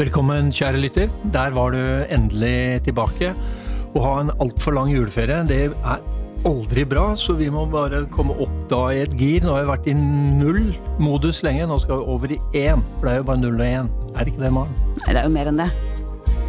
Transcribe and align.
Velkommen, 0.00 0.46
kjære 0.48 0.78
lytter. 0.80 1.10
Der 1.34 1.50
var 1.52 1.74
du 1.74 1.80
endelig 2.08 2.80
tilbake. 2.86 3.34
Å 3.92 4.00
ha 4.00 4.12
en 4.22 4.30
altfor 4.40 4.72
lang 4.72 4.88
juleferie, 4.88 5.42
det 5.44 5.58
er 5.66 5.98
aldri 6.48 6.86
bra, 6.88 7.10
så 7.20 7.34
vi 7.36 7.50
må 7.52 7.66
bare 7.68 8.06
komme 8.14 8.32
opp 8.40 8.54
da 8.70 8.78
i 8.94 9.02
et 9.02 9.12
gir. 9.20 9.44
Nå 9.44 9.52
har 9.52 9.66
vi 9.66 9.70
vært 9.74 9.90
i 9.92 9.96
null-modus 9.98 11.42
lenge, 11.44 11.66
nå 11.68 11.76
skal 11.82 12.00
vi 12.00 12.14
over 12.14 12.32
i 12.32 12.38
én. 12.62 12.80
For 12.94 13.10
det 13.10 13.12
er 13.12 13.20
jo 13.20 13.26
bare 13.28 13.42
null 13.42 13.60
og 13.60 13.66
én. 13.66 13.90
Er 14.14 14.22
det 14.24 14.32
ikke 14.32 14.44
det, 14.46 14.54
Maren? 14.56 14.72
Nei, 15.02 15.10
det 15.10 15.20
er 15.20 15.28
jo 15.28 15.34
mer 15.36 15.52
enn 15.52 15.60
det. 15.60 15.68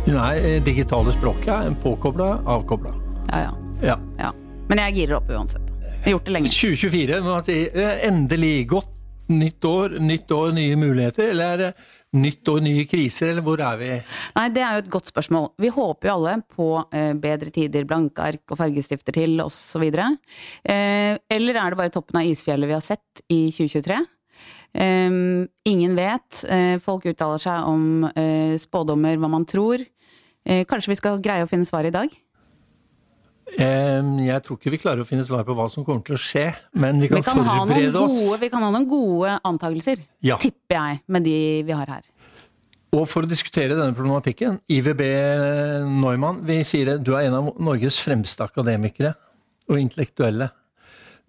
Nei, 0.07 0.31
digitale 0.69 1.17
språket 1.17 1.51
er 1.57 1.75
påkobla, 1.83 2.31
avkobla. 2.55 2.95
Ja, 3.33 3.43
ja. 3.49 3.51
Ja. 3.83 3.99
ja. 4.21 4.31
Men 4.71 4.85
jeg 4.85 5.01
girer 5.01 5.19
opp 5.19 5.27
uansett. 5.27 5.67
Jeg 5.89 6.05
har 6.07 6.15
gjort 6.15 6.31
det 6.31 6.37
lenge. 6.37 6.55
2024, 6.55 7.19
må 7.27 7.35
man 7.35 7.45
si. 7.51 7.59
eh, 7.67 8.05
Endelig 8.07 8.55
godt 8.71 8.95
nytt 9.31 9.65
år, 9.67 9.99
nytt 10.03 10.31
år, 10.35 10.53
nye 10.55 10.79
muligheter. 10.79 11.33
Eller 11.33 11.51
er 11.51 11.61
det 11.65 11.73
nytt 12.17 12.49
og 12.51 12.59
nye 12.65 12.83
kriser, 12.89 13.31
eller 13.31 13.45
hvor 13.45 13.61
er 13.63 13.77
vi? 13.79 13.89
Nei, 14.35 14.47
det 14.51 14.63
er 14.65 14.75
jo 14.75 14.83
et 14.83 14.89
godt 14.91 15.11
spørsmål. 15.11 15.51
Vi 15.61 15.71
håper 15.71 16.09
jo 16.09 16.15
alle 16.17 16.33
på 16.43 16.69
eh, 16.91 17.11
bedre 17.21 17.53
tider, 17.55 17.87
blanke 17.87 18.25
ark 18.25 18.51
og 18.51 18.59
fargestifter 18.59 19.15
til, 19.15 19.37
osv. 19.43 19.85
Eh, 19.87 21.13
eller 21.31 21.61
er 21.61 21.71
det 21.71 21.79
bare 21.79 21.93
toppen 21.93 22.19
av 22.21 22.27
isfjellet 22.27 22.67
vi 22.67 22.75
har 22.75 22.83
sett 22.85 23.23
i 23.31 23.45
2023? 23.55 24.01
Eh, 24.81 25.15
ingen 25.71 25.95
vet. 25.99 26.43
Eh, 26.51 26.75
folk 26.83 27.07
uttaler 27.07 27.43
seg 27.43 27.71
om 27.71 28.09
eh, 28.11 28.57
spådommer, 28.59 29.15
hva 29.21 29.31
man 29.31 29.47
tror. 29.47 29.85
Eh, 30.43 30.65
kanskje 30.67 30.91
vi 30.91 30.99
skal 30.99 31.23
greie 31.23 31.45
å 31.45 31.51
finne 31.51 31.69
svar 31.69 31.87
i 31.87 31.95
dag? 31.95 32.11
Jeg 33.59 34.43
tror 34.45 34.57
ikke 34.57 34.71
vi 34.71 34.79
klarer 34.81 35.03
å 35.03 35.07
finne 35.07 35.25
svar 35.27 35.43
på 35.47 35.55
hva 35.57 35.65
som 35.71 35.83
kommer 35.85 36.03
til 36.07 36.15
å 36.15 36.21
skje, 36.21 36.47
men 36.73 37.01
vi 37.01 37.09
kan, 37.11 37.19
Vi 37.19 37.27
kan, 37.27 37.41
forberede 37.43 37.99
oss. 37.99 38.21
vi 38.39 38.49
kan 38.49 38.63
ha 38.63 38.69
noen 38.71 38.87
gode 38.89 39.39
antakelser, 39.43 39.97
Ja. 40.23 40.37
tipper 40.37 40.75
jeg, 40.77 41.01
med 41.07 41.23
de 41.23 41.63
vi 41.63 41.71
har 41.75 41.85
her. 41.85 42.01
Og 42.93 43.07
for 43.07 43.23
å 43.23 43.27
diskutere 43.29 43.69
denne 43.75 43.95
problematikken, 43.95 44.59
IVB 44.67 45.01
Neumann, 45.87 46.41
vi 46.45 46.61
sier 46.63 46.85
det, 46.85 47.03
du 47.03 47.13
er 47.15 47.27
en 47.29 47.33
av 47.35 47.53
Norges 47.59 47.99
fremste 48.03 48.43
akademikere 48.43 49.13
og 49.69 49.77
intellektuelle. 49.79 50.49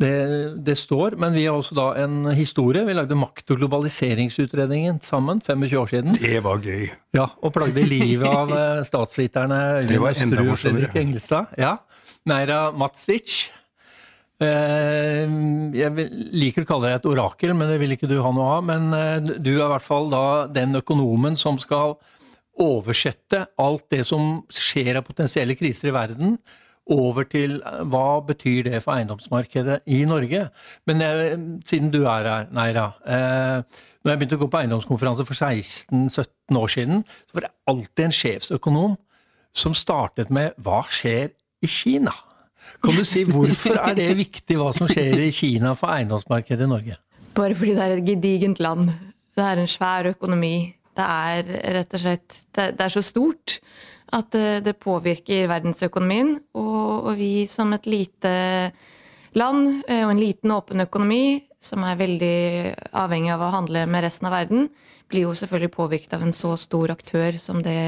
Det, 0.03 0.65
det 0.65 0.75
står, 0.81 1.15
men 1.21 1.33
vi 1.33 1.45
har 1.47 1.55
også 1.55 1.75
da 1.77 1.85
en 2.03 2.25
historie. 2.35 2.83
Vi 2.85 2.95
lagde 2.97 3.15
Makt- 3.15 3.53
og 3.55 3.61
globaliseringsutredningen 3.61 5.01
sammen, 5.05 5.39
25 5.45 5.79
år 5.79 5.87
siden. 5.93 6.17
Det 6.19 6.41
var 6.43 6.59
gøy. 6.59 6.89
Ja, 7.15 7.29
Og 7.43 7.53
plagde 7.55 7.85
livet 7.87 8.27
av 8.27 8.51
eh, 8.51 8.83
statsviterne 8.89 9.87
Det 9.87 10.01
var 10.01 10.17
Øyvind 10.17 10.33
Østerud 10.33 10.51
og. 10.51 10.59
Fredrik 10.59 10.97
Engelstad. 10.97 11.47
Ja. 11.59 11.77
Neira 12.29 12.71
Matstic. 12.71 13.51
Eh, 14.43 15.27
jeg 15.77 16.09
liker 16.35 16.65
å 16.65 16.69
kalle 16.69 16.89
deg 16.89 17.01
et 17.01 17.11
orakel, 17.11 17.53
men 17.57 17.71
det 17.71 17.79
vil 17.83 17.95
ikke 17.97 18.11
du 18.11 18.19
ha 18.23 18.33
noe 18.35 18.57
av. 18.59 18.67
Men 18.71 18.89
eh, 18.97 19.31
du 19.43 19.55
er 19.55 19.67
i 19.67 19.71
hvert 19.75 19.87
fall 19.87 20.11
da 20.13 20.25
den 20.51 20.79
økonomen 20.79 21.39
som 21.39 21.61
skal 21.63 21.97
oversette 22.63 23.47
alt 23.63 23.87
det 23.93 24.03
som 24.09 24.43
skjer 24.53 25.01
av 25.01 25.07
potensielle 25.07 25.57
kriser 25.59 25.91
i 25.91 25.97
verden, 25.97 26.37
over 26.93 27.27
til 27.31 27.61
eh, 27.61 27.83
hva 27.91 28.23
betyr 28.27 28.71
det 28.71 28.83
for 28.85 28.97
eiendomsmarkedet 28.97 29.83
i 29.95 30.03
Norge. 30.09 30.47
Men 30.91 31.07
jeg, 31.07 31.39
siden 31.69 31.93
du 31.95 32.03
er 32.05 32.31
her, 32.31 32.51
Neira. 32.55 32.89
Når 34.03 34.11
jeg 34.11 34.19
begynte 34.19 34.39
å 34.39 34.43
gå 34.43 34.51
på 34.51 34.63
eiendomskonferanse 34.63 35.27
for 35.27 35.39
16-17 35.39 36.59
år 36.59 36.75
siden, 36.75 37.07
så 37.31 37.39
var 37.39 37.47
det 37.47 37.55
alltid 37.71 38.09
en 38.09 38.19
sjefsøkonom 38.19 38.99
som 39.53 39.75
startet 39.77 40.31
med 40.33 40.55
'hva 40.57 40.81
skjer 40.89 41.31
i 41.63 41.71
Kina'? 41.71 42.15
Kan 42.83 42.99
du 42.99 43.05
si 43.07 43.23
hvorfor 43.29 43.79
er 43.79 43.95
det 43.95 44.11
viktig 44.19 44.59
hva 44.59 44.73
som 44.75 44.89
skjer 44.91 45.21
i 45.23 45.31
Kina 45.35 45.77
for 45.79 45.93
eiendomsmarkedet 45.95 46.67
i 46.67 46.71
Norge? 46.71 46.99
Bare 47.37 47.55
fordi 47.55 47.77
det 47.77 47.85
er 47.85 47.97
et 47.97 48.07
gedigent 48.07 48.61
land. 48.61 48.91
Det 49.37 49.45
er 49.45 49.61
en 49.63 49.71
svær 49.71 50.11
økonomi. 50.11 50.75
Det 50.93 51.05
er 51.07 51.53
rett 51.79 51.95
og 51.95 52.03
slett 52.03 52.41
Det, 52.53 52.81
er 52.81 52.93
så 52.93 53.03
stort 53.03 53.61
at 54.13 54.35
det, 54.65 54.77
påvirker 54.83 55.49
verdensøkonomien. 55.49 56.35
Og 56.59 57.15
vi 57.17 57.47
som 57.47 57.73
et 57.73 57.87
lite 57.87 58.33
land 59.39 59.85
eh, 59.89 60.03
og 60.05 60.13
en 60.13 60.21
liten 60.21 60.53
åpen 60.53 60.85
økonomi, 60.85 61.41
som 61.63 61.85
er 61.87 62.01
veldig 62.01 62.39
avhengig 62.99 63.31
av 63.33 63.47
å 63.47 63.53
handle 63.55 63.87
med 63.87 64.05
resten 64.05 64.29
av 64.29 64.35
verden, 64.35 64.67
blir 65.09 65.29
jo 65.29 65.37
selvfølgelig 65.39 65.73
påvirket 65.73 66.17
av 66.17 66.25
en 66.27 66.35
så 66.37 66.57
stor 66.61 66.93
aktør 66.93 67.39
som 67.41 67.63
det, 67.65 67.79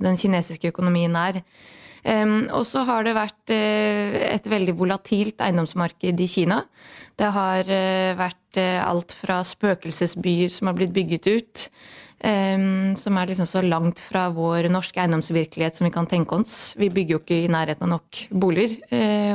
den 0.00 0.18
kinesiske 0.18 0.72
økonomien 0.72 1.14
er. 1.18 1.42
Og 2.06 2.64
så 2.66 2.84
har 2.86 3.04
det 3.04 3.16
vært 3.16 3.52
eh, 3.52 4.34
et 4.34 4.46
veldig 4.46 4.74
volatilt 4.78 5.40
eiendomsmarked 5.42 6.20
i 6.20 6.28
Kina. 6.30 6.62
Det 7.18 7.30
har 7.34 7.68
eh, 7.68 8.14
vært 8.18 8.60
eh, 8.60 8.78
alt 8.84 9.14
fra 9.18 9.40
spøkelsesbyer 9.44 10.52
som 10.54 10.70
har 10.70 10.78
blitt 10.78 10.94
bygget 10.94 11.26
ut, 11.26 11.70
som 12.18 13.18
er 13.20 13.28
liksom 13.30 13.46
så 13.46 13.60
langt 13.62 14.00
fra 14.02 14.24
vår 14.34 14.66
norske 14.74 14.98
eiendomsvirkelighet 14.98 15.76
som 15.78 15.86
vi 15.86 15.92
kan 15.94 16.08
tenke 16.10 16.34
oss. 16.34 16.72
Vi 16.74 16.88
bygger 16.90 17.14
jo 17.14 17.20
ikke 17.20 17.36
i 17.44 17.50
nærheten 17.54 17.86
av 17.86 17.92
nok 17.92 18.22
boliger. 18.34 18.72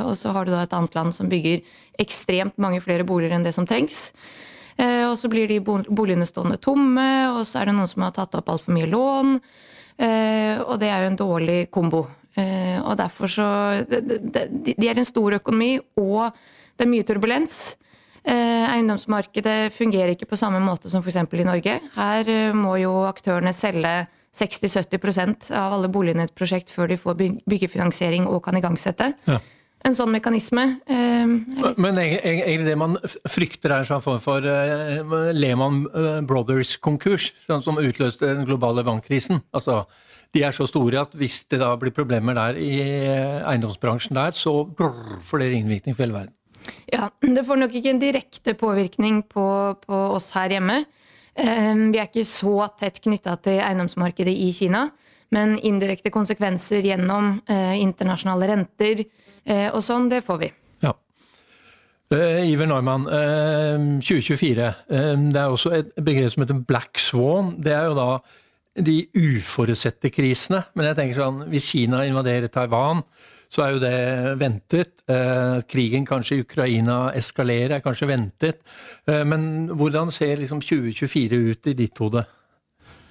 og 0.04 0.12
så 0.20 0.34
har 0.36 0.44
du 0.44 0.52
da 0.52 0.66
et 0.66 0.76
annet 0.76 0.92
land 0.92 1.16
som 1.16 1.30
bygger 1.32 1.62
ekstremt 2.04 2.60
mange 2.60 2.82
flere 2.84 3.06
boliger 3.08 3.32
enn 3.32 3.46
det 3.46 3.54
som 3.56 3.64
trengs. 3.64 4.12
Og 4.76 5.16
så 5.16 5.30
blir 5.32 5.48
de 5.48 5.62
boligene 5.64 6.28
stående 6.28 6.60
tomme, 6.60 7.08
og 7.32 7.46
så 7.48 7.62
er 7.62 7.72
det 7.72 7.78
noen 7.78 7.88
som 7.88 8.04
har 8.04 8.12
tatt 8.18 8.36
opp 8.36 8.52
altfor 8.52 8.76
mye 8.76 8.90
lån. 8.92 9.32
Og 10.68 10.76
det 10.84 10.92
er 10.92 11.06
jo 11.06 11.14
en 11.14 11.20
dårlig 11.24 11.58
kombo. 11.72 12.04
Eh, 12.36 12.80
og 12.82 12.96
derfor 12.98 13.30
så 13.30 13.46
de, 13.86 14.74
er 14.88 14.98
en 14.98 15.06
stor 15.06 15.36
økonomi, 15.38 15.76
og 16.00 16.32
det 16.76 16.86
er 16.86 16.90
mye 16.90 17.06
turbulens. 17.06 17.76
Eh, 18.24 18.64
eiendomsmarkedet 18.72 19.72
fungerer 19.76 20.14
ikke 20.14 20.26
på 20.30 20.38
samme 20.40 20.58
måte 20.64 20.88
som 20.90 21.02
f.eks. 21.04 21.18
i 21.20 21.44
Norge. 21.46 21.78
Her 21.94 22.30
eh, 22.32 22.52
må 22.56 22.76
jo 22.80 22.94
aktørene 23.06 23.52
selge 23.54 24.06
60-70% 24.34 25.52
av 25.54 25.76
alle 25.76 25.90
boligene 25.92 26.24
i 26.24 26.28
et 26.30 26.34
prosjekt 26.34 26.72
før 26.74 26.88
de 26.90 26.96
får 26.98 27.18
byggefinansiering 27.46 28.24
og 28.26 28.40
kan 28.46 28.56
igangsette. 28.58 29.12
Ja. 29.28 29.38
En 29.84 29.92
sånn 29.94 30.08
mekanisme 30.14 30.62
litt 30.88 31.76
Men 31.78 31.98
eg- 32.00 32.16
eg- 32.24 32.40
egentlig 32.46 32.70
det 32.70 32.78
man 32.80 32.94
frykter 33.28 33.74
er 33.74 33.82
en 33.82 33.88
sånn 33.90 34.00
form 34.02 34.22
for 34.24 34.40
Lehman 35.36 35.82
eh, 35.92 36.20
Brothers-konkurs, 36.24 37.28
sånn 37.46 37.62
som 37.62 37.76
utløste 37.78 38.30
den 38.30 38.46
globale 38.48 38.82
bankkrisen. 38.86 39.42
Altså, 39.52 39.82
de 40.34 40.42
er 40.42 40.54
så 40.56 40.66
store 40.66 41.00
at 41.04 41.12
hvis 41.14 41.44
det 41.50 41.60
da 41.62 41.70
blir 41.78 41.94
problemer 41.94 42.34
der 42.34 42.56
i 42.58 42.72
eh, 42.82 43.42
eiendomsbransjen 43.46 44.16
der, 44.18 44.34
så 44.34 44.64
brrr, 44.66 45.20
får 45.22 45.44
det 45.44 45.52
ringvirkning 45.54 45.94
for 45.96 46.04
hele 46.06 46.16
verden. 46.18 46.34
Ja, 46.92 47.10
Det 47.20 47.44
får 47.46 47.58
nok 47.60 47.74
ikke 47.76 47.90
en 47.92 48.00
direkte 48.02 48.54
påvirkning 48.58 49.22
på, 49.28 49.46
på 49.84 49.98
oss 50.16 50.30
her 50.34 50.48
hjemme. 50.56 50.80
Eh, 51.36 51.74
Vi 51.92 51.98
er 52.00 52.08
ikke 52.08 52.24
så 52.26 52.66
tett 52.80 53.00
knytta 53.04 53.36
til 53.44 53.60
eiendomsmarkedet 53.60 54.32
i 54.34 54.50
Kina, 54.56 54.88
men 55.34 55.56
indirekte 55.58 56.10
konsekvenser 56.14 56.82
gjennom 56.86 57.40
eh, 57.50 57.74
internasjonale 57.82 58.48
renter 58.52 59.04
eh, 59.44 59.68
og 59.74 59.82
sånn, 59.82 60.08
det 60.12 60.22
får 60.26 60.38
vi. 60.44 60.50
Ja. 60.84 60.92
Iver 62.14 62.68
Neumann, 62.70 63.06
eh, 63.10 64.00
2024. 64.04 64.68
eh, 64.88 65.12
det 65.34 65.40
er 65.40 65.50
også 65.50 65.72
et 65.74 65.94
begrep 65.96 66.30
som 66.34 66.44
heter 66.44 66.60
black 66.68 66.98
swan. 67.02 67.54
Det 67.58 67.72
er 67.74 67.88
jo 67.90 67.96
da 67.98 68.08
de 68.74 69.04
uforutsette 69.14 70.10
krisene. 70.14 70.64
Men 70.74 70.90
jeg 70.90 70.98
tenker 70.98 71.20
sånn, 71.20 71.44
hvis 71.52 71.70
Kina 71.72 72.02
invaderer 72.08 72.50
Taiwan, 72.52 73.04
så 73.54 73.62
er 73.62 73.74
jo 73.74 73.82
det 73.82 73.98
ventet. 74.40 74.94
Eh, 75.06 75.60
krigen 75.70 76.06
kanskje 76.08 76.38
i 76.38 76.44
Ukraina 76.44 77.12
eskalerer, 77.14 77.76
er 77.76 77.84
kanskje 77.84 78.08
ventet. 78.10 78.64
Eh, 79.06 79.22
men 79.28 79.68
hvordan 79.70 80.10
ser 80.14 80.40
liksom 80.40 80.62
2024 80.64 81.42
ut 81.52 81.70
i 81.70 81.76
ditt 81.78 82.02
hode? 82.02 82.24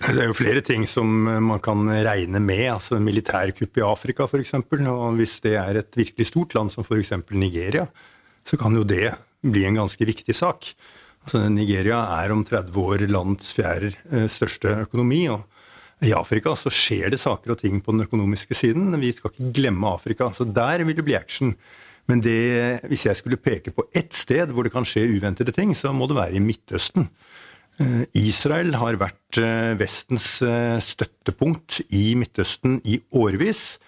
Det 0.03 0.19
er 0.19 0.27
jo 0.27 0.35
flere 0.35 0.59
ting 0.65 0.83
som 0.89 1.07
man 1.47 1.61
kan 1.63 1.87
regne 1.87 2.41
med. 2.43 2.65
altså 2.73 2.99
Militærkupp 2.99 3.77
i 3.79 3.85
Afrika 3.87 4.27
f.eks. 4.27 4.57
Og 4.57 5.15
hvis 5.15 5.37
det 5.45 5.55
er 5.55 5.79
et 5.79 5.95
virkelig 5.95 6.27
stort 6.27 6.57
land 6.57 6.73
som 6.73 6.83
f.eks. 6.83 7.13
Nigeria, 7.31 7.87
så 8.43 8.59
kan 8.59 8.75
jo 8.75 8.83
det 8.83 9.13
bli 9.39 9.63
en 9.63 9.79
ganske 9.79 10.03
viktig 10.03 10.35
sak. 10.35 10.73
Altså 11.23 11.45
Nigeria 11.47 12.01
er 12.19 12.33
om 12.35 12.43
30 12.43 12.75
år 12.83 13.05
landets 13.07 13.53
fjerde 13.55 13.93
eh, 14.11 14.27
største 14.27 14.75
økonomi. 14.83 15.29
og 15.31 15.47
i 16.03 16.13
Afrika 16.15 16.55
så 16.59 16.71
skjer 16.73 17.13
det 17.13 17.21
saker 17.21 17.53
og 17.53 17.61
ting 17.61 17.79
på 17.83 17.95
den 17.95 18.05
økonomiske 18.05 18.57
siden. 18.57 18.91
Vi 19.01 19.13
skal 19.15 19.31
ikke 19.31 19.53
glemme 19.59 19.93
Afrika. 19.93 20.29
Så 20.35 20.47
der 20.47 20.83
vil 20.83 20.97
det 20.97 21.05
bli 21.07 21.17
action. 21.17 21.53
Men 22.09 22.19
det, 22.23 22.83
hvis 22.91 23.05
jeg 23.07 23.19
skulle 23.19 23.39
peke 23.39 23.71
på 23.71 23.85
ett 23.95 24.11
sted 24.15 24.51
hvor 24.51 24.67
det 24.67 24.73
kan 24.73 24.87
skje 24.87 25.05
uventede 25.15 25.55
ting, 25.55 25.71
så 25.75 25.93
må 25.95 26.09
det 26.09 26.19
være 26.19 26.39
i 26.39 26.43
Midtøsten. 26.43 27.07
Eh, 27.81 28.03
Israel 28.19 28.75
har 28.77 28.99
vært 29.01 29.39
eh, 29.41 29.73
Vestens 29.79 30.27
eh, 30.45 30.77
støttepunkt 30.83 31.79
i 31.95 32.11
Midtøsten 32.19 32.81
i 32.85 32.99
årevis. 33.15 33.79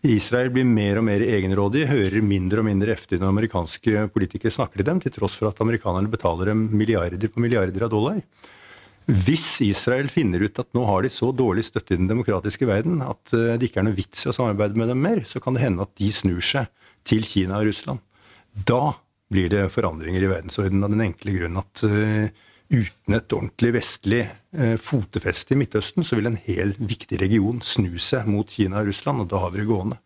Israel 0.00 0.48
blir 0.52 0.64
mer 0.64 0.98
og 0.98 1.04
mer 1.06 1.22
egenrådig, 1.22 1.86
hører 1.90 2.24
mindre 2.24 2.62
og 2.62 2.66
mindre 2.66 2.94
efter 2.96 3.20
når 3.20 3.34
amerikanske 3.34 4.06
politikere 4.14 4.52
snakker 4.54 4.80
til 4.80 4.88
dem, 4.88 5.00
til 5.04 5.12
tross 5.12 5.36
for 5.36 5.50
at 5.50 5.60
amerikanerne 5.60 6.08
betaler 6.10 6.52
dem 6.52 6.70
milliarder 6.72 7.28
på 7.28 7.42
milliarder 7.44 7.84
av 7.84 7.92
dollar. 7.92 8.22
Hvis 9.10 9.46
Israel 9.64 10.06
finner 10.12 10.44
ut 10.44 10.58
at 10.62 10.68
nå 10.76 10.84
har 10.86 11.02
de 11.02 11.10
så 11.10 11.32
dårlig 11.34 11.64
støtte 11.66 11.96
i 11.96 11.98
den 11.98 12.10
demokratiske 12.10 12.66
verden 12.68 13.00
at 13.02 13.32
eh, 13.34 13.56
det 13.58 13.70
ikke 13.70 13.82
er 13.82 13.88
noe 13.88 13.96
vits 13.96 14.22
i 14.26 14.30
å 14.30 14.34
samarbeide 14.36 14.78
med 14.78 14.92
dem 14.92 15.00
mer, 15.02 15.24
så 15.26 15.42
kan 15.42 15.56
det 15.56 15.64
hende 15.64 15.86
at 15.86 15.94
de 15.98 16.10
snur 16.14 16.44
seg 16.44 16.70
til 17.08 17.26
Kina 17.26 17.58
og 17.58 17.70
Russland. 17.70 18.04
Da 18.54 18.94
blir 19.30 19.50
det 19.50 19.64
forandringer 19.74 20.22
i 20.22 20.30
verdensordenen 20.30 20.86
av 20.86 20.94
den 20.94 21.04
enkle 21.08 21.34
grunn 21.34 21.58
at 21.58 21.82
eh, 21.88 22.30
uten 22.70 23.16
et 23.16 23.34
ordentlig 23.34 23.72
vestlig 23.80 24.22
eh, 24.26 24.76
fotefeste 24.78 25.56
i 25.56 25.58
Midtøsten, 25.58 26.06
så 26.06 26.18
vil 26.18 26.30
en 26.30 26.38
hel 26.46 26.76
viktig 26.78 27.18
region 27.22 27.58
snu 27.66 27.96
seg 27.98 28.30
mot 28.30 28.50
Kina 28.50 28.84
og 28.84 28.92
Russland, 28.92 29.24
og 29.24 29.30
da 29.32 29.42
har 29.42 29.54
vi 29.54 29.62
det 29.62 29.70
gående. 29.70 29.98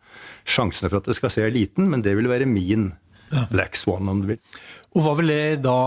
Sjansene 0.49 0.89
for 0.89 1.01
at 1.01 1.11
det 1.11 1.17
skal 1.19 1.33
se 1.33 1.45
er 1.45 1.53
liten, 1.53 1.91
men 1.91 2.01
det 2.05 2.15
vil 2.17 2.31
være 2.31 2.49
min 2.49 2.93
black 3.51 3.75
swan, 3.79 4.09
om 4.09 4.21
du 4.23 4.33
vil. 4.33 4.41
Og 4.95 5.03
hva 5.03 5.15
vil 5.19 5.31
det 5.33 5.63
da 5.65 5.79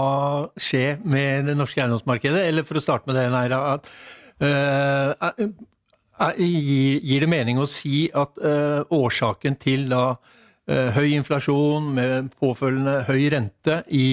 skje 0.61 0.99
med 1.09 1.49
det 1.49 1.57
norske 1.57 1.81
eiendomsmarkedet? 1.81 2.45
Eller 2.51 2.67
for 2.69 2.81
å 2.81 2.85
starte 2.85 3.09
med 3.09 3.17
det, 3.17 3.29
Neira, 3.33 3.61
at, 3.77 3.89
uh, 4.45 6.35
gir 6.37 7.25
det 7.25 7.31
mening 7.31 7.61
å 7.63 7.69
si 7.71 8.09
at 8.13 8.37
uh, 8.43 8.85
årsaken 8.93 9.57
til 9.63 9.89
da 9.93 10.05
uh, 10.13 10.89
høy 10.99 11.15
inflasjon 11.17 11.89
med 11.97 12.33
påfølgende 12.41 13.03
høy 13.09 13.29
rente 13.33 13.83
i 13.89 14.09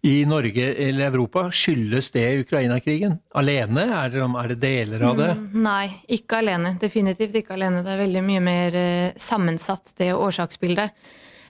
i 0.00 0.24
Norge 0.24 0.64
eller 0.80 1.10
Europa. 1.10 1.50
Skyldes 1.52 2.10
det 2.14 2.24
Ukraina-krigen? 2.40 3.18
Alene? 3.36 3.82
Er 3.98 4.12
det, 4.14 4.22
er 4.24 4.52
det, 4.52 4.58
deler 4.62 5.02
av 5.04 5.18
det? 5.18 5.30
Mm, 5.36 5.58
nei, 5.66 5.90
ikke 6.16 6.38
alene. 6.40 6.72
Definitivt 6.80 7.36
ikke 7.36 7.52
alene. 7.58 7.82
Det 7.84 7.92
er 7.92 8.00
veldig 8.00 8.22
mye 8.24 8.44
mer 8.44 8.78
uh, 8.80 9.18
sammensatt, 9.20 9.92
det 10.00 10.14
årsaksbildet. 10.16 10.94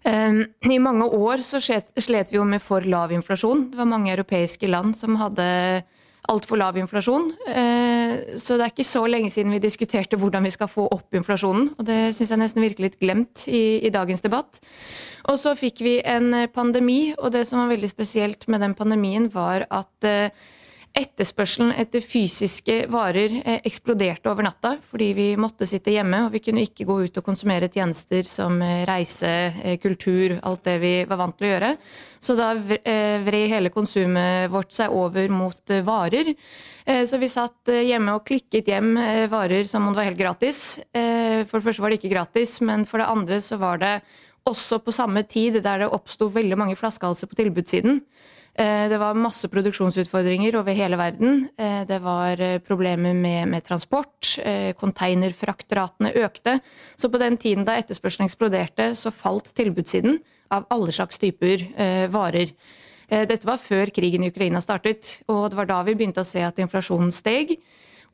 Um, 0.05 0.44
I 0.64 0.79
mange 0.81 1.05
år 1.05 1.43
så 1.44 1.61
slet, 1.61 2.31
vi 2.32 2.38
jo 2.38 2.44
med 2.49 2.62
for 2.64 2.85
lav 2.88 3.12
inflasjon. 3.12 3.70
Det 3.73 3.81
var 3.81 3.88
mange 3.91 4.12
europeiske 4.14 4.69
land 4.70 4.97
som 4.97 5.19
hadde 5.20 5.44
altfor 6.31 6.61
lav 6.61 6.79
inflasjon. 6.81 7.31
Uh, 7.49 8.38
så 8.41 8.56
det 8.56 8.64
er 8.64 8.73
ikke 8.73 8.88
så 8.88 9.05
lenge 9.08 9.32
siden 9.32 9.52
vi 9.52 9.61
diskuterte 9.61 10.17
hvordan 10.20 10.47
vi 10.47 10.55
skal 10.55 10.70
få 10.73 10.87
opp 10.88 11.17
inflasjonen. 11.17 11.75
Og 11.76 11.85
det 11.88 12.00
syns 12.17 12.32
jeg 12.32 12.41
nesten 12.41 12.64
virker 12.64 12.87
litt 12.87 13.00
glemt 13.02 13.44
i, 13.49 13.81
i 13.85 13.93
dagens 13.93 14.25
debatt. 14.25 14.62
Og 15.29 15.37
så 15.41 15.52
fikk 15.58 15.82
vi 15.85 15.99
en 16.00 16.32
pandemi, 16.55 17.12
og 17.19 17.35
det 17.35 17.44
som 17.49 17.61
var 17.61 17.75
veldig 17.75 17.91
spesielt 17.93 18.49
med 18.49 18.64
den 18.64 18.75
pandemien, 18.79 19.29
var 19.32 19.67
at 19.69 20.08
eh, 20.08 20.32
etterspørselen 20.96 21.70
etter 21.78 22.02
fysiske 22.02 22.75
varer 22.90 23.37
eh, 23.44 23.60
eksploderte 23.69 24.31
over 24.31 24.44
natta 24.46 24.72
fordi 24.90 25.10
vi 25.16 25.26
måtte 25.40 25.69
sitte 25.69 25.92
hjemme 25.94 26.25
og 26.26 26.32
vi 26.34 26.42
kunne 26.42 26.64
ikke 26.66 26.87
gå 26.88 26.96
ut 27.04 27.20
og 27.20 27.26
konsumere 27.26 27.69
tjenester 27.70 28.26
som 28.26 28.58
reise, 28.88 29.31
kultur, 29.82 30.37
alt 30.42 30.64
det 30.66 30.76
vi 30.82 30.94
var 31.08 31.20
vant 31.20 31.37
til 31.38 31.48
å 31.48 31.52
gjøre. 31.52 31.70
Så 32.20 32.37
da 32.37 32.50
vred 32.56 33.52
hele 33.52 33.70
konsumet 33.72 34.50
vårt 34.52 34.75
seg 34.76 34.92
over 34.92 35.31
mot 35.32 35.72
varer. 35.87 36.34
Så 37.06 37.20
vi 37.22 37.31
satt 37.32 37.70
hjemme 37.70 38.16
og 38.19 38.26
klikket 38.28 38.69
hjem 38.69 38.93
varer 39.32 39.69
som 39.70 39.86
om 39.86 39.94
det 39.94 40.02
var 40.02 40.10
helt 40.10 40.20
gratis. 40.20 40.81
For 40.93 41.56
det 41.56 41.64
første 41.64 41.84
var 41.84 41.93
det 41.93 42.00
ikke 42.00 42.12
gratis, 42.12 42.58
men 42.66 42.84
for 42.88 43.00
det 43.00 43.08
andre 43.08 43.40
så 43.44 43.56
var 43.62 43.81
det 43.81 43.94
også 44.48 44.81
på 44.84 44.94
samme 44.94 45.22
tid 45.28 45.60
der 45.64 45.84
det 45.84 45.93
oppsto 45.93 46.31
veldig 46.32 46.58
mange 46.58 46.76
flaskehalser 46.78 47.31
på 47.31 47.38
tilbudssiden. 47.40 48.00
Eh, 48.55 48.88
det 48.91 48.99
var 48.99 49.14
masse 49.14 49.49
produksjonsutfordringer 49.49 50.56
over 50.58 50.75
hele 50.75 50.99
verden. 50.99 51.47
Eh, 51.56 51.82
det 51.87 52.00
var 52.02 52.41
eh, 52.41 52.58
problemer 52.58 53.14
med, 53.14 53.49
med 53.49 53.64
transport. 53.64 54.37
Containerfraktratene 54.81 56.12
økte. 56.23 56.58
Så 56.97 57.11
på 57.11 57.19
den 57.19 57.38
tiden 57.41 57.64
da 57.67 57.76
etterspørselen 57.79 58.29
eksploderte, 58.29 58.93
så 58.99 59.11
falt 59.14 59.50
tilbudssiden 59.56 60.20
av 60.55 60.67
alle 60.70 60.93
slags 60.94 61.19
typer 61.19 61.64
varer. 62.12 62.52
Dette 63.11 63.47
var 63.47 63.58
før 63.58 63.91
krigen 63.91 64.23
i 64.23 64.31
Ukraina 64.31 64.61
startet, 64.62 65.17
og 65.26 65.49
det 65.50 65.58
var 65.58 65.67
da 65.67 65.81
vi 65.87 65.96
begynte 65.99 66.23
å 66.23 66.29
se 66.29 66.44
at 66.46 66.61
inflasjonen 66.62 67.11
steg. 67.14 67.56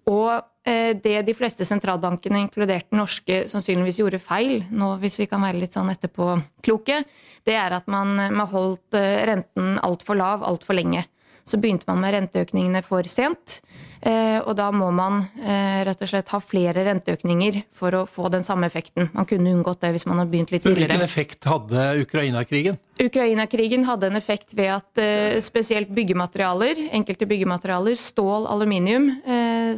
Og 0.06 0.30
eh, 0.68 0.92
det 1.02 1.16
de 1.26 1.34
fleste 1.34 1.66
sentralbankene, 1.66 2.44
inkludert 2.44 2.86
den 2.92 3.00
norske, 3.02 3.42
sannsynligvis 3.50 3.98
gjorde 4.02 4.22
feil, 4.22 4.60
nå 4.70 4.92
hvis 5.02 5.18
vi 5.22 5.26
kan 5.30 5.42
være 5.42 5.58
litt 5.64 5.74
sånn 5.74 5.90
etterpåkloke, 5.90 7.00
det 7.46 7.56
er 7.58 7.74
at 7.74 7.90
man, 7.90 8.14
man 8.14 8.50
holdt 8.52 8.98
eh, 8.98 9.24
renten 9.26 9.80
altfor 9.82 10.18
lav 10.18 10.46
altfor 10.46 10.78
lenge. 10.78 11.02
Så 11.46 11.60
begynte 11.62 11.86
man 11.86 12.00
med 12.02 12.16
renteøkningene 12.16 12.82
for 12.82 13.06
sent. 13.06 13.60
Eh, 14.06 14.38
og 14.42 14.56
da 14.58 14.66
må 14.74 14.88
man 14.94 15.22
eh, 15.40 15.82
rett 15.86 16.02
og 16.02 16.10
slett 16.10 16.30
ha 16.34 16.40
flere 16.42 16.82
renteøkninger 16.86 17.60
for 17.74 17.94
å 17.94 18.02
få 18.10 18.28
den 18.34 18.44
samme 18.46 18.68
effekten. 18.68 19.08
Man 19.14 19.28
kunne 19.30 19.52
unngått 19.54 19.80
det 19.82 19.92
hvis 19.94 20.06
man 20.10 20.20
hadde 20.20 20.32
begynt 20.34 20.52
litt 20.54 20.66
tidligere. 20.66 20.96
Hvilken 20.96 21.06
effekt 21.06 21.48
hadde 21.48 21.86
Ukraina-krigen? 22.02 22.78
Ukraina-krigen 23.02 23.86
hadde 23.88 24.10
en 24.10 24.18
effekt 24.18 24.56
ved 24.58 24.72
at 24.74 25.02
eh, 25.02 25.38
spesielt 25.44 25.90
byggematerialer, 25.96 26.82
enkelte 26.98 27.28
byggematerialer, 27.30 27.98
stål, 28.00 28.48
aluminium, 28.50 29.08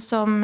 som 0.00 0.40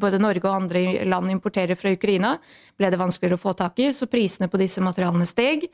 både 0.00 0.18
Norge 0.22 0.46
og 0.46 0.54
andre 0.54 1.04
land 1.08 1.30
importerer 1.30 1.78
fra 1.78 1.92
Ukraina, 1.94 2.36
ble 2.78 2.90
det 2.92 2.98
vanskeligere 3.00 3.38
å 3.38 3.42
få 3.42 3.54
tak 3.58 3.80
i, 3.82 3.90
så 3.94 4.08
prisene 4.10 4.48
på 4.50 4.60
disse 4.60 4.82
materialene 4.84 5.26
steg. 5.28 5.66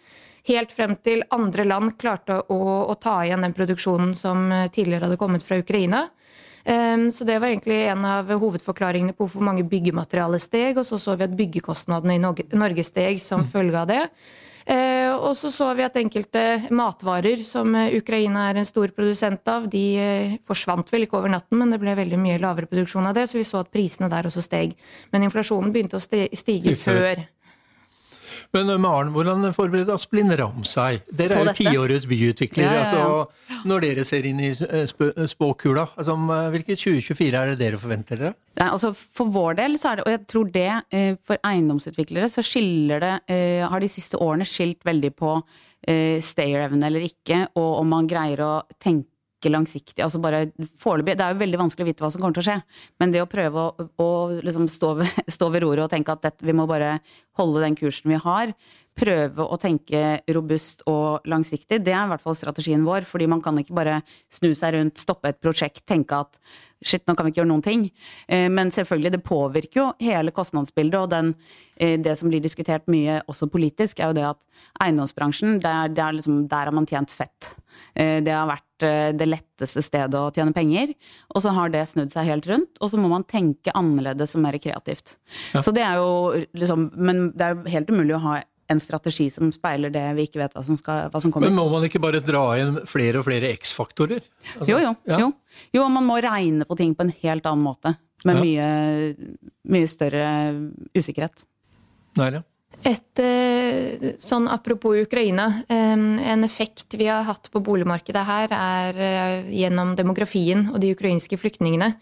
Helt 0.48 0.72
frem 0.74 0.96
til 1.04 1.22
andre 1.30 1.64
land 1.68 1.94
klarte 2.00 2.40
å, 2.50 2.60
å 2.90 2.94
ta 2.98 3.20
igjen 3.26 3.44
den 3.46 3.54
produksjonen 3.54 4.16
som 4.18 4.48
tidligere 4.74 5.06
hadde 5.06 5.20
kommet 5.20 5.46
fra 5.46 5.60
Ukraina. 5.62 6.08
Um, 6.64 7.10
så 7.10 7.24
det 7.24 7.40
var 7.42 7.50
egentlig 7.50 7.80
en 7.90 8.04
av 8.06 8.28
hovedforklaringene 8.30 9.16
på 9.16 9.26
hvorfor 9.26 9.42
mange 9.42 9.66
byggematerialer 9.66 10.42
steg. 10.42 10.78
Og 10.78 10.86
så 10.86 10.98
så 11.00 11.16
vi 11.18 11.26
at 11.26 11.36
byggekostnadene 11.38 12.16
i 12.18 12.22
Norge 12.22 12.86
steg 12.86 13.20
som 13.22 13.42
mm. 13.42 13.50
følge 13.50 13.82
av 13.82 13.90
det. 13.90 14.02
Uh, 14.62 15.10
og 15.16 15.32
så 15.34 15.50
så 15.50 15.72
vi 15.74 15.82
at 15.82 15.96
enkelte 15.98 16.68
matvarer 16.70 17.40
som 17.42 17.74
Ukraina 17.74 18.46
er 18.52 18.60
en 18.60 18.68
stor 18.68 18.92
produsent 18.94 19.48
av, 19.50 19.66
de 19.66 19.86
uh, 19.98 20.36
forsvant 20.46 20.86
vel 20.92 21.08
ikke 21.08 21.18
over 21.18 21.34
natten, 21.34 21.58
men 21.58 21.74
det 21.74 21.80
ble 21.82 21.96
veldig 21.98 22.20
mye 22.22 22.38
lavere 22.42 22.70
produksjon 22.70 23.10
av 23.10 23.18
det, 23.18 23.26
så 23.26 23.40
vi 23.40 23.46
så 23.48 23.64
at 23.64 23.72
prisene 23.74 24.10
der 24.12 24.30
også 24.30 24.44
steg. 24.46 24.76
Men 25.10 25.26
inflasjonen 25.26 25.74
begynte 25.74 25.98
å 25.98 26.04
stige 26.04 26.76
før. 26.78 27.26
Men 28.52 28.68
eh, 28.68 28.78
Maren, 28.80 29.12
hvordan 29.14 29.46
forbereder 29.56 29.96
Asplin 29.96 30.32
Ramm 30.36 30.64
seg? 30.68 31.06
Dere 31.16 31.38
er 31.38 31.48
jo 31.48 31.54
tiårets 31.56 32.06
byutviklere. 32.08 32.68
Ja, 32.68 32.82
ja, 32.82 32.98
ja. 32.98 33.04
Altså, 33.08 33.60
når 33.68 33.84
dere 33.86 34.04
ser 34.08 34.28
inn 34.28 34.42
i 34.44 34.50
eh, 34.52 35.24
spåkula, 35.30 35.86
altså, 35.96 36.16
eh, 36.36 36.48
hvilket 36.52 36.82
2024 36.82 37.30
er 37.40 37.52
det 37.52 37.60
dere 37.62 37.80
forventer 37.80 38.20
dere? 38.20 38.34
Nei, 38.60 38.68
altså 38.68 38.92
For 38.92 39.32
vår 39.32 39.56
del, 39.62 39.78
så 39.80 39.92
er 39.92 40.00
det, 40.00 40.04
og 40.04 40.12
jeg 40.12 40.22
tror 40.28 40.50
det 40.52 41.16
for 41.24 41.40
eiendomsutviklere, 41.48 42.28
så 42.28 42.44
skiller 42.44 43.00
det 43.00 43.12
Har 43.72 43.80
de 43.80 43.88
siste 43.88 44.20
årene 44.20 44.44
skilt 44.46 44.84
veldig 44.84 45.10
på 45.16 45.38
stayerevne 46.22 46.86
eller 46.86 47.06
ikke, 47.08 47.40
og 47.58 47.70
om 47.80 47.88
man 47.90 48.10
greier 48.10 48.44
å 48.44 48.52
tenke 48.76 49.11
ikke 49.42 49.52
langsiktig. 49.52 50.00
altså 50.04 50.20
bare 50.22 50.46
foreløpig, 50.80 51.16
Det 51.18 51.24
er 51.26 51.34
jo 51.34 51.42
veldig 51.42 51.60
vanskelig 51.64 51.84
å 51.84 51.90
vite 51.90 52.04
hva 52.04 52.10
som 52.14 52.22
kommer 52.22 52.38
til 52.38 52.44
å 52.44 52.48
skje, 52.48 52.58
men 53.02 53.12
det 53.12 53.22
å 53.22 53.30
prøve 53.30 53.66
å, 53.66 53.88
å 53.98 54.08
liksom 54.38 54.68
stå, 54.70 54.94
ved, 55.02 55.22
stå, 55.36 55.50
ved, 55.50 55.66
roret 55.66 55.84
og 55.84 55.92
tenke 55.92 56.14
at 56.14 56.22
dette, 56.22 56.46
vi 56.46 56.54
må 56.56 56.68
bare 56.70 57.00
holde 57.40 57.64
den 57.64 57.76
kursen 57.78 58.14
vi 58.14 58.20
har, 58.22 58.54
prøve 58.98 59.44
å 59.44 59.58
tenke 59.60 60.20
robust 60.34 60.84
og 60.90 61.24
langsiktig, 61.28 61.80
det 61.84 61.94
er 61.94 62.04
i 62.04 62.12
hvert 62.12 62.24
fall 62.24 62.36
strategien 62.38 62.84
vår. 62.86 63.06
Fordi 63.08 63.28
man 63.30 63.42
kan 63.44 63.58
ikke 63.60 63.76
bare 63.76 64.00
snu 64.32 64.52
seg 64.58 64.76
rundt, 64.76 65.00
stoppe 65.00 65.32
et 65.32 65.40
prosjekt, 65.42 65.84
tenke 65.88 66.20
at 66.24 66.38
shit, 66.82 67.04
nå 67.06 67.14
kan 67.16 67.26
vi 67.26 67.32
ikke 67.32 67.42
gjøre 67.42 67.52
noen 67.52 67.64
ting. 67.64 67.86
Eh, 68.26 68.48
men 68.52 68.72
selvfølgelig, 68.74 69.14
det 69.14 69.24
påvirker 69.26 69.80
jo 69.80 69.88
hele 70.02 70.34
kostnadsbildet, 70.34 70.98
og 70.98 71.10
den, 71.12 71.34
eh, 71.76 71.98
det 72.00 72.16
som 72.18 72.30
blir 72.30 72.42
diskutert 72.42 72.88
mye 72.90 73.20
også 73.30 73.48
politisk, 73.50 74.00
er 74.00 74.10
jo 74.10 74.18
det 74.18 74.26
at 74.32 74.40
eiendomsbransjen, 74.82 75.60
det 75.62 75.70
er, 75.70 75.94
er 75.94 76.18
liksom, 76.18 76.46
der 76.50 76.70
har 76.70 76.74
man 76.74 76.88
tjent 76.90 77.14
fett. 77.14 77.54
Eh, 77.94 78.20
det 78.24 78.34
har 78.34 78.50
vært 78.50 78.68
det 78.82 79.28
letteste 79.28 79.78
stedet 79.78 80.18
å 80.18 80.32
tjene 80.34 80.50
penger, 80.50 80.90
og 81.30 81.44
så 81.44 81.52
har 81.54 81.70
det 81.70 81.84
snudd 81.86 82.10
seg 82.10 82.26
helt 82.26 82.48
rundt, 82.50 82.80
og 82.82 82.90
så 82.90 82.98
må 82.98 83.06
man 83.12 83.22
tenke 83.22 83.70
annerledes 83.78 84.34
og 84.34 84.42
mer 84.42 84.58
kreativt. 84.58 85.20
Ja. 85.54 85.62
Så 85.62 85.70
det 85.70 85.84
er 85.86 86.00
jo 86.00 86.42
liksom 86.58 86.88
Men 86.98 87.28
det 87.30 87.46
er 87.46 87.54
jo 87.54 87.70
helt 87.70 87.92
umulig 87.94 88.16
å 88.16 88.24
ha 88.24 88.40
en 88.72 88.80
strategi 88.82 89.28
som 89.32 89.50
speiler 89.54 89.92
det 89.94 90.04
vi 90.16 90.26
ikke 90.28 90.40
vet 90.42 90.54
hva 90.56 90.64
som, 90.66 90.78
skal, 90.78 91.08
hva 91.12 91.20
som 91.22 91.32
kommer. 91.32 91.50
Men 91.50 91.58
må 91.60 91.66
man 91.72 91.86
ikke 91.86 92.02
bare 92.02 92.22
dra 92.24 92.44
inn 92.60 92.80
flere 92.88 93.20
og 93.20 93.26
flere 93.28 93.52
X-faktorer? 93.56 94.22
Altså, 94.56 94.70
jo, 94.72 94.80
jo, 94.82 94.94
ja. 95.10 95.20
jo, 95.24 95.32
jo. 95.78 95.88
man 95.92 96.08
må 96.08 96.18
regne 96.24 96.68
på 96.68 96.78
ting 96.80 96.96
på 96.98 97.06
en 97.06 97.14
helt 97.22 97.48
annen 97.48 97.66
måte. 97.66 97.96
Med 98.28 98.38
ja. 98.38 98.42
mye, 98.46 99.28
mye, 99.74 99.90
større 99.90 100.26
usikkerhet. 100.94 101.44
Nei, 102.20 102.30
ja. 102.36 102.42
Et 102.88 103.20
eh, 103.22 104.12
sånn 104.22 104.48
Apropos 104.50 104.96
Ukraina. 104.98 105.62
En 105.70 106.44
effekt 106.46 106.96
vi 106.98 107.06
har 107.10 107.26
hatt 107.28 107.50
på 107.52 107.62
boligmarkedet 107.62 108.24
her, 108.26 108.54
er 108.56 109.02
eh, 109.06 109.50
gjennom 109.62 109.94
demografien 109.98 110.68
og 110.72 110.80
de 110.82 110.92
ukrainske 110.96 111.38
flyktningene. 111.38 111.92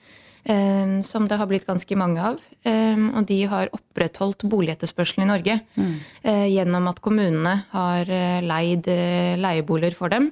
Um, 0.49 1.02
som 1.04 1.26
det 1.28 1.37
har 1.37 1.49
blitt 1.50 1.66
ganske 1.68 1.97
mange 2.00 2.20
av. 2.25 2.38
Um, 2.64 3.11
og 3.18 3.26
de 3.28 3.42
har 3.44 3.68
opprettholdt 3.76 4.47
boligetterspørselen 4.49 5.26
i 5.26 5.28
Norge 5.28 5.56
mm. 5.76 5.90
uh, 6.25 6.47
gjennom 6.49 6.88
at 6.88 7.02
kommunene 7.04 7.52
har 7.75 8.09
uh, 8.09 8.38
leid 8.40 8.88
uh, 8.88 9.37
leieboliger 9.37 9.99
for 9.99 10.12
dem. 10.12 10.30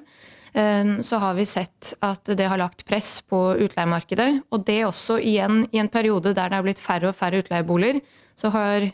Um, 0.55 0.95
så 1.05 1.19
har 1.21 1.37
vi 1.37 1.45
sett 1.45 1.93
at 2.01 2.33
det 2.33 2.49
har 2.49 2.57
lagt 2.57 2.81
press 2.89 3.19
på 3.21 3.53
utleiemarkedet. 3.61 4.31
Og 4.49 4.65
det 4.65 4.79
også 4.87 5.19
igjen 5.21 5.61
i 5.69 5.83
en 5.83 5.93
periode 5.93 6.33
der 6.33 6.49
det 6.49 6.57
har 6.57 6.65
blitt 6.65 6.81
færre 6.81 7.13
og 7.13 7.17
færre 7.19 7.43
utleieboliger, 7.45 8.01
så 8.39 8.49
har 8.55 8.85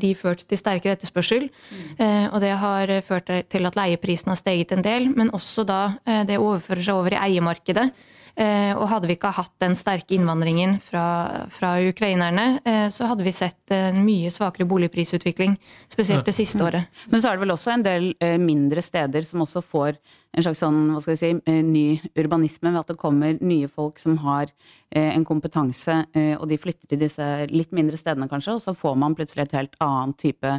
de 0.00 0.10
ført 0.16 0.46
til 0.48 0.56
sterkere 0.56 0.94
etterspørsel. 0.96 1.50
Mm. 1.52 2.30
og 2.32 2.38
det 2.40 2.54
har 2.56 2.92
ført 3.04 3.28
til 3.52 3.68
at 3.68 3.76
leieprisen 3.76 4.32
har 4.32 4.38
steget 4.40 4.72
en 4.72 4.80
del, 4.80 5.10
men 5.12 5.28
også 5.36 5.66
da 5.68 5.82
det 6.24 6.38
overfører 6.40 6.80
seg 6.86 6.96
over 6.96 7.12
i 7.12 7.20
eiemarkedet. 7.26 7.90
Eh, 8.38 8.70
og 8.78 8.86
hadde 8.86 9.08
vi 9.10 9.16
ikke 9.16 9.32
hatt 9.34 9.50
den 9.58 9.74
sterke 9.74 10.14
innvandringen 10.14 10.76
fra, 10.84 11.48
fra 11.50 11.72
ukrainerne, 11.82 12.60
eh, 12.62 12.86
så 12.94 13.08
hadde 13.10 13.24
vi 13.26 13.32
sett 13.34 13.72
en 13.74 13.98
mye 14.06 14.30
svakere 14.30 14.68
boligprisutvikling, 14.70 15.56
spesielt 15.90 16.28
det 16.28 16.36
siste 16.36 16.62
året. 16.62 16.86
Men 17.10 17.18
så 17.18 17.32
er 17.32 17.38
det 17.38 17.42
vel 17.42 17.54
også 17.56 17.72
en 17.74 17.84
del 17.86 18.08
mindre 18.38 18.84
steder 18.84 19.26
som 19.26 19.42
også 19.42 19.64
får 19.66 19.98
en 20.38 20.44
slags 20.46 20.62
sånn, 20.62 20.78
hva 20.94 21.02
skal 21.02 21.16
vi 21.16 21.18
si, 21.18 21.60
ny 21.66 21.84
urbanisme 22.20 22.70
ved 22.70 22.78
at 22.84 22.92
det 22.92 23.00
kommer 23.00 23.40
nye 23.42 23.66
folk 23.72 23.98
som 23.98 24.20
har 24.22 24.52
en 24.94 25.24
kompetanse, 25.26 25.96
og 26.38 26.44
de 26.50 26.58
flytter 26.60 26.92
til 26.92 27.00
disse 27.00 27.26
litt 27.50 27.72
mindre 27.74 27.98
stedene 27.98 28.28
kanskje, 28.30 28.54
og 28.58 28.62
så 28.62 28.76
får 28.76 28.98
man 29.02 29.16
plutselig 29.18 29.48
et 29.48 29.56
helt 29.58 29.78
annet 29.82 30.20
type 30.20 30.58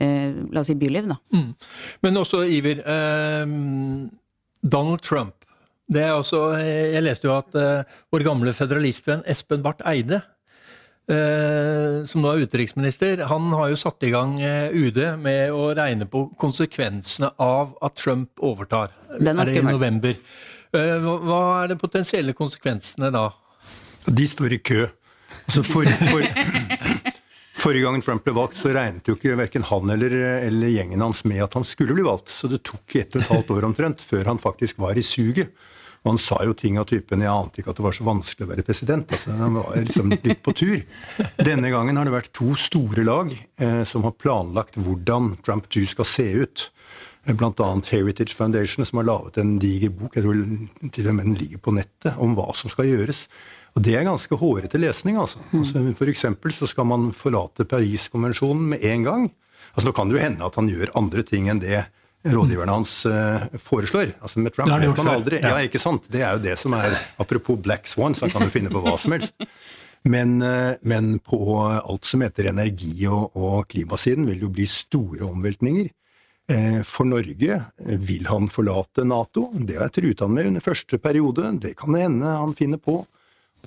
la 0.00 0.62
oss 0.62 0.70
si 0.70 0.76
byliv, 0.78 1.06
da. 1.10 1.18
Mm. 1.34 1.52
Men 2.06 2.20
også, 2.22 2.42
Iver, 2.46 2.82
eh, 2.82 3.54
Donald 4.62 5.02
Trump 5.06 5.39
det 5.90 6.04
er 6.06 6.12
også, 6.14 6.42
Jeg 6.60 7.02
leste 7.02 7.26
jo 7.26 7.34
at 7.34 7.56
uh, 7.58 7.96
vår 8.14 8.26
gamle 8.26 8.54
federalistvenn 8.54 9.24
Espen 9.30 9.64
Barth 9.64 9.82
Eide, 9.90 10.20
uh, 11.10 12.06
som 12.06 12.22
nå 12.22 12.30
er 12.30 12.46
utenriksminister, 12.46 13.24
han 13.30 13.50
har 13.58 13.72
jo 13.72 13.80
satt 13.80 14.06
i 14.06 14.12
gang 14.14 14.36
uh, 14.38 14.70
UD 14.70 15.02
med 15.18 15.50
å 15.50 15.72
regne 15.74 16.06
på 16.10 16.28
konsekvensene 16.40 17.32
av 17.42 17.74
at 17.82 17.98
Trump 17.98 18.38
overtar. 18.38 18.94
Den 19.18 19.42
er, 19.42 19.50
skummel. 19.50 19.74
i 19.74 19.78
november. 19.78 20.22
Hva, 20.70 21.14
hva 21.26 21.42
er 21.64 21.72
de 21.72 21.80
potensielle 21.80 22.36
konsekvensene 22.38 23.10
da? 23.10 23.26
De 24.06 24.26
står 24.30 24.54
i 24.54 24.60
kø. 24.62 24.84
Altså 25.50 25.64
for, 25.66 25.90
for, 26.06 26.22
Forrige 27.60 27.84
gang 27.84 28.00
Trump 28.00 28.22
ble 28.24 28.32
valgt, 28.32 28.56
så 28.56 28.70
regnet 28.72 29.08
jo 29.10 29.16
ikke 29.18 29.34
verken 29.36 29.66
han 29.68 29.90
eller, 29.92 30.14
eller, 30.46 30.70
gjengen 30.72 31.02
hans 31.04 31.24
med 31.28 31.42
at 31.44 31.58
han 31.58 31.66
skulle 31.66 31.92
bli 31.96 32.06
valgt. 32.06 32.32
Så 32.32 32.48
det 32.48 32.62
tok 32.64 32.94
ett 32.96 33.18
og 33.18 33.20
et 33.20 33.32
halvt 33.34 33.52
år 33.56 33.66
omtrent 33.68 34.04
før 34.04 34.30
han 34.30 34.40
faktisk 34.40 34.78
var 34.80 34.96
i 34.96 35.04
suget. 35.04 35.50
Og 36.00 36.14
han 36.14 36.20
sa 36.22 36.38
jo 36.46 36.54
ting 36.56 36.78
av 36.80 36.86
typen 36.88 37.20
'jeg 37.20 37.28
ante 37.28 37.60
ikke 37.60 37.70
at 37.70 37.76
det 37.76 37.84
var 37.84 37.92
så 37.92 38.04
vanskelig 38.04 38.46
å 38.46 38.50
være 38.50 38.64
president'. 38.64 39.12
Altså, 39.12 39.36
han 39.36 39.54
var 39.54 39.76
liksom 39.76 40.10
litt 40.24 40.42
på 40.42 40.54
tur. 40.56 40.82
Denne 41.36 41.70
gangen 41.70 41.96
har 41.96 42.04
det 42.04 42.14
vært 42.14 42.32
to 42.32 42.54
store 42.56 43.04
lag 43.04 43.32
eh, 43.60 43.84
som 43.84 44.02
har 44.02 44.16
planlagt 44.16 44.80
hvordan 44.80 45.36
Trump 45.44 45.68
2 45.68 45.86
skal 45.92 46.08
se 46.08 46.32
ut. 46.40 46.70
Blant 47.36 47.56
Bl.a. 47.56 47.82
Heritage 47.90 48.34
Foundation, 48.34 48.86
som 48.86 48.96
har 48.96 49.04
laget 49.04 49.36
en 49.38 49.58
diger 49.60 49.90
bok, 49.92 50.16
jeg 50.16 50.24
tror 50.24 50.90
til 50.90 51.08
og 51.08 51.14
med 51.14 51.26
den 51.26 51.36
ligger 51.36 51.58
på 51.58 51.74
nettet, 51.76 52.16
om 52.16 52.32
hva 52.34 52.48
som 52.56 52.72
skal 52.72 52.88
gjøres. 52.88 53.26
Og 53.76 53.82
Det 53.82 53.94
er 53.94 54.08
ganske 54.08 54.34
hårete 54.34 54.80
lesning. 54.80 55.16
altså. 55.16 55.38
altså 55.52 55.84
for 55.94 56.08
eksempel 56.08 56.52
så 56.52 56.66
skal 56.66 56.86
man 56.86 57.12
forlate 57.12 57.68
Pariskonvensjonen 57.68 58.70
med 58.72 58.84
en 58.84 59.04
gang. 59.04 59.30
Altså 59.74 59.86
Nå 59.86 59.92
kan 59.94 60.08
det 60.08 60.16
jo 60.16 60.24
hende 60.24 60.46
at 60.46 60.56
han 60.56 60.68
gjør 60.68 60.96
andre 60.96 61.22
ting 61.22 61.48
enn 61.48 61.60
det 61.60 61.84
rådgiverne 62.24 62.72
hans 62.72 63.06
uh, 63.06 63.46
foreslår. 63.58 64.14
Altså 64.20 64.40
Med 64.40 64.54
Trump 64.54 64.72
vet 64.72 64.96
man 64.96 65.12
aldri. 65.14 65.40
Ja. 65.40 65.56
ikke 65.64 65.80
sant? 65.80 66.08
Det 66.12 66.22
er 66.22 66.36
jo 66.36 66.42
det 66.44 66.56
som 66.60 66.74
er 66.76 66.96
Apropos 67.20 67.60
Black 67.60 67.88
Swan, 67.88 68.14
så 68.14 68.26
han 68.26 68.34
kan 68.34 68.48
jo 68.48 68.52
finne 68.52 68.72
på 68.72 68.82
hva 68.84 68.96
som 69.00 69.16
helst. 69.16 69.36
Men, 70.08 70.38
uh, 70.42 70.74
men 70.82 71.18
på 71.24 71.40
alt 71.60 72.08
som 72.08 72.24
heter 72.24 72.50
energi- 72.52 73.08
og, 73.08 73.36
og, 73.36 73.68
klimasiden 73.68 74.28
vil 74.28 74.38
det 74.38 74.46
jo 74.48 74.54
bli 74.60 74.68
store 74.68 75.24
omveltninger. 75.28 75.90
Uh, 76.50 76.80
for 76.88 77.08
Norge 77.08 77.60
vil 77.78 78.28
han 78.28 78.50
forlate 78.52 79.06
Nato. 79.08 79.48
Det 79.56 79.78
har 79.78 79.88
jeg 79.88 79.96
truet 80.00 80.26
han 80.26 80.36
med 80.36 80.52
under 80.52 80.64
første 80.64 81.00
periode. 81.00 81.54
Det 81.62 81.76
kan 81.78 81.96
hende 81.96 82.36
han 82.36 82.56
finner 82.58 82.82
på. 82.82 83.00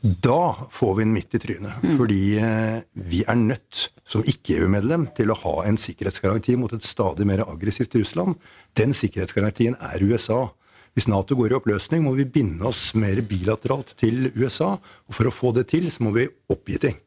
Da 0.02 0.68
får 0.72 0.96
vi 0.96 1.04
en 1.04 1.14
midt 1.14 1.36
i 1.36 1.40
trynet. 1.40 1.84
Mm. 1.84 1.94
Fordi 2.00 2.22
eh, 2.40 2.80
vi 2.94 3.22
er 3.28 3.38
nødt, 3.40 3.88
som 4.08 4.26
ikke-EU-medlem, 4.28 5.08
til 5.18 5.32
å 5.32 5.38
ha 5.46 5.54
en 5.68 5.80
sikkerhetsgaranti 5.80 6.58
mot 6.60 6.74
et 6.76 6.86
stadig 6.88 7.28
mer 7.30 7.46
aggressivt 7.46 7.96
Russland. 8.02 8.36
Den 8.80 8.96
sikkerhetsgarantien 8.98 9.78
er 9.80 10.04
USA. 10.04 10.48
Hvis 10.94 11.08
Nato 11.10 11.38
går 11.38 11.54
i 11.54 11.58
oppløsning, 11.58 12.04
må 12.06 12.14
vi 12.18 12.28
binde 12.30 12.68
oss 12.70 12.92
mer 13.00 13.22
bilateralt 13.26 13.96
til 14.00 14.28
USA. 14.36 14.76
Og 15.08 15.18
for 15.18 15.30
å 15.30 15.34
få 15.34 15.54
det 15.56 15.70
til, 15.72 15.88
så 15.94 16.06
må 16.06 16.14
vi 16.18 16.28
oppgi 16.52 16.82
ting. 16.84 17.00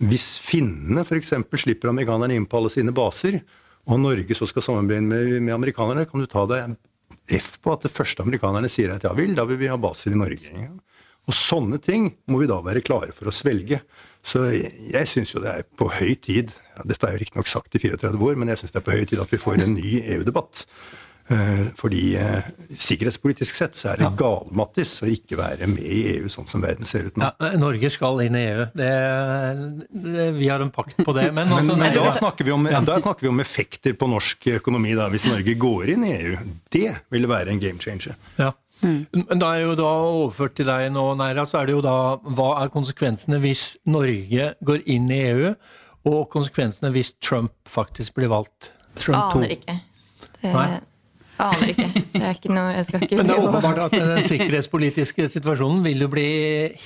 Hvis 0.00 0.38
finnene 0.40 1.02
f.eks. 1.04 1.34
slipper 1.60 1.90
amerikanerne 1.90 2.36
inn 2.36 2.46
på 2.48 2.60
alle 2.60 2.70
sine 2.72 2.94
baser, 2.96 3.40
og 3.90 3.98
Norge 4.00 4.36
så 4.36 4.46
skal 4.48 4.64
samarbeide 4.64 5.02
med, 5.04 5.34
med 5.40 5.56
amerikanerne, 5.56 6.06
kan 6.08 6.22
du 6.22 6.28
ta 6.30 6.44
deg 6.48 6.76
F 7.40 7.56
på 7.62 7.72
at 7.74 7.84
det 7.86 7.92
første 7.92 8.22
amerikanerne 8.24 8.70
sier 8.70 8.92
at 8.94 9.04
ja 9.06 9.12
vel, 9.16 9.34
da 9.36 9.44
vil 9.48 9.58
vi 9.60 9.68
ha 9.70 9.78
baser 9.80 10.14
i 10.14 10.18
Norge. 10.18 10.68
Ja. 11.20 11.30
Og 11.30 11.36
sånne 11.36 11.78
ting 11.82 12.14
må 12.30 12.40
vi 12.40 12.48
da 12.50 12.60
være 12.64 12.82
klare 12.84 13.14
for 13.16 13.30
å 13.30 13.34
svelge. 13.34 13.82
Så 14.26 14.44
jeg, 14.52 15.06
syns 15.08 15.34
jo 15.34 15.40
det 15.40 15.52
er 15.52 15.68
på 15.80 15.86
høy 15.88 16.12
tid 16.20 16.50
ja, 16.52 16.82
Dette 16.84 17.08
er 17.08 17.14
jo 17.14 17.20
riktignok 17.22 17.48
sagt 17.48 17.76
i 17.76 17.80
34 17.80 18.18
år, 18.20 18.34
men 18.36 18.52
jeg 18.52 18.60
syns 18.60 18.74
det 18.74 18.82
er 18.82 18.88
på 18.88 18.96
høy 18.96 19.06
tid 19.08 19.22
at 19.22 19.30
vi 19.32 19.40
får 19.40 19.62
en 19.64 19.78
ny 19.78 20.00
EU-debatt. 20.16 20.66
Uh, 21.30 21.68
fordi 21.78 22.16
eh, 22.18 22.46
sikkerhetspolitisk 22.74 23.54
sett 23.54 23.76
så 23.78 23.92
er 23.92 24.00
det 24.00 24.06
ja. 24.08 24.14
galmattis 24.18 24.96
å 25.04 25.06
ikke 25.06 25.36
være 25.38 25.68
med 25.70 25.84
i 25.86 26.00
EU 26.16 26.30
sånn 26.32 26.48
som 26.50 26.64
verden 26.64 26.88
ser 26.88 27.06
ut 27.06 27.20
nå. 27.20 27.28
Ja, 27.38 27.50
Norge 27.60 27.90
skal 27.94 28.18
inn 28.24 28.34
i 28.34 28.42
EU. 28.48 28.64
Det, 28.74 28.88
det, 29.94 30.26
vi 30.34 30.48
har 30.50 30.64
en 30.64 30.72
pakt 30.74 30.98
på 30.98 31.14
det. 31.14 31.28
Men, 31.36 31.52
men, 31.54 31.70
men 31.70 31.94
da, 31.94 32.08
snakker 32.18 32.50
om, 32.56 32.66
da, 32.66 32.96
snakker 32.98 33.28
vi 33.28 33.30
om, 33.30 33.44
effekter 33.44 33.94
på 33.94 34.10
norsk 34.10 34.48
økonomi 34.56 34.96
da, 34.98 35.06
hvis 35.12 35.28
Norge 35.30 35.54
går 35.68 35.94
inn 35.94 36.08
i 36.08 36.16
EU. 36.16 36.34
Det 36.66 36.88
ville 37.14 37.30
være 37.30 37.54
en 37.54 37.62
game 37.62 37.78
changer. 37.78 38.18
Ja. 38.40 38.50
Mm. 38.80 39.00
Men 39.12 39.42
da 39.42 39.52
er 39.54 39.64
jo 39.66 39.76
da 39.78 39.88
overført 40.08 40.56
til 40.58 40.68
deg 40.70 40.88
nå, 40.94 41.04
Neira, 41.20 41.44
så 41.48 41.60
er 41.60 41.68
det 41.68 41.76
jo 41.76 41.84
da 41.84 41.96
hva 42.24 42.50
er 42.62 42.72
konsekvensene 42.72 43.40
hvis 43.42 43.74
Norge 43.88 44.52
går 44.66 44.84
inn 44.90 45.10
i 45.12 45.22
EU, 45.30 45.54
og 46.08 46.20
konsekvensene 46.32 46.92
hvis 46.94 47.12
Trump 47.20 47.52
faktisk 47.68 48.16
blir 48.16 48.30
valgt? 48.32 48.72
Trump 49.00 49.36
aner 49.36 49.50
2. 49.50 49.58
ikke. 49.58 49.76
Det, 50.40 50.52
Nei? 50.54 50.68
Aner 51.40 51.72
ikke. 51.72 51.88
Det 52.12 52.22
er 52.22 52.36
ikke 52.36 52.52
noe 52.52 52.72
jeg 52.74 52.86
skal 52.88 53.04
ikke 53.04 53.18
Men 53.20 53.28
det 53.28 53.36
er 53.36 53.48
åpenbart 53.48 53.82
at 53.86 53.96
den 53.96 54.24
sikkerhetspolitiske 54.28 55.28
situasjonen 55.36 55.84
vil 55.84 56.04
jo 56.04 56.08
bli 56.12 56.30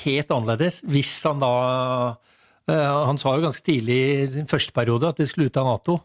helt 0.05 0.35
annerledes 0.35 0.81
hvis 0.87 1.15
han 1.27 1.43
da 1.43 1.55
eh, 2.71 3.07
Han 3.09 3.19
sa 3.21 3.35
jo 3.35 3.47
ganske 3.47 3.65
tidlig 3.67 4.01
i 4.15 4.27
sin 4.37 4.51
første 4.51 4.75
periode 4.75 5.11
at 5.11 5.19
de 5.19 5.27
skulle 5.31 5.51
ut 5.51 5.63
av 5.63 5.71
Nato. 5.71 5.99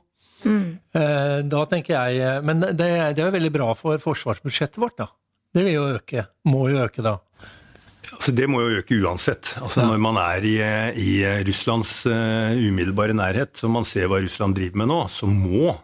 Mm. 0.46 0.79
Eh, 0.96 1.38
da 1.51 1.65
tenker 1.67 1.98
jeg 1.98 2.43
Men 2.48 2.62
det, 2.63 2.74
det 2.79 3.19
er 3.19 3.25
jo 3.25 3.36
veldig 3.36 3.53
bra 3.53 3.72
for 3.77 4.01
forsvarsbudsjettet 4.01 4.81
vårt, 4.81 4.98
da. 5.01 5.10
Det 5.55 5.65
vil 5.65 5.75
jo 5.75 5.87
øke. 5.95 6.27
Må 6.49 6.67
jo 6.69 6.83
øke 6.83 7.03
da. 7.05 7.17
Altså, 8.09 8.33
det 8.35 8.47
må 8.49 8.61
jo 8.63 8.79
øke 8.79 8.97
uansett. 9.01 9.53
Altså, 9.61 9.83
ja. 9.83 9.89
Når 9.89 10.01
man 10.01 10.17
er 10.21 10.45
i, 10.45 10.55
i 10.99 11.11
Russlands 11.47 11.93
uh, 12.09 12.57
umiddelbare 12.57 13.15
nærhet, 13.17 13.61
og 13.65 13.73
man 13.77 13.87
ser 13.87 14.09
hva 14.09 14.19
Russland 14.21 14.57
driver 14.57 14.81
med 14.81 14.91
nå, 14.91 14.99
så 15.13 15.29
må 15.29 15.75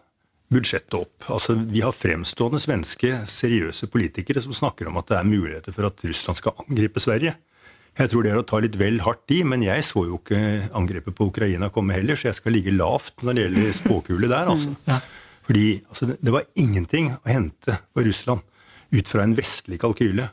budsjettet 0.52 0.94
opp. 0.98 1.26
Altså, 1.32 1.56
vi 1.58 1.82
har 1.82 1.94
fremstående 1.96 2.60
svenske 2.62 3.12
seriøse 3.30 3.88
politikere 3.90 4.42
som 4.44 4.54
snakker 4.54 4.90
om 4.90 5.00
at 5.00 5.10
det 5.10 5.18
er 5.18 5.28
muligheter 5.28 5.74
for 5.74 5.88
at 5.88 6.06
Russland 6.06 6.38
skal 6.38 6.54
angripe 6.66 7.02
Sverige. 7.02 7.34
Jeg 7.96 8.12
tror 8.12 8.26
det 8.26 8.32
er 8.34 8.38
å 8.42 8.44
ta 8.46 8.60
litt 8.60 8.76
vel 8.76 8.98
hardt 9.00 9.32
i, 9.32 9.40
men 9.48 9.64
jeg 9.64 9.84
så 9.86 10.02
jo 10.04 10.18
ikke 10.20 10.38
angrepet 10.76 11.16
på 11.16 11.30
Ukraina 11.30 11.70
komme 11.72 11.96
heller, 11.96 12.18
så 12.18 12.28
jeg 12.28 12.38
skal 12.38 12.52
ligge 12.52 12.74
lavt 12.74 13.24
når 13.24 13.38
det 13.38 13.46
gjelder 13.46 13.78
spåkule 13.78 14.28
der, 14.28 14.50
altså. 14.52 15.00
Fordi 15.46 15.66
altså, 15.88 16.10
det, 16.12 16.32
var 16.34 16.44
ingenting 16.60 17.08
å 17.14 17.30
hente 17.30 17.78
på 17.94 18.04
Russland 18.04 18.44
ut 18.90 19.08
fra 19.08 19.24
en 19.24 19.36
vestlig 19.36 19.80
kalkyle 19.82 20.28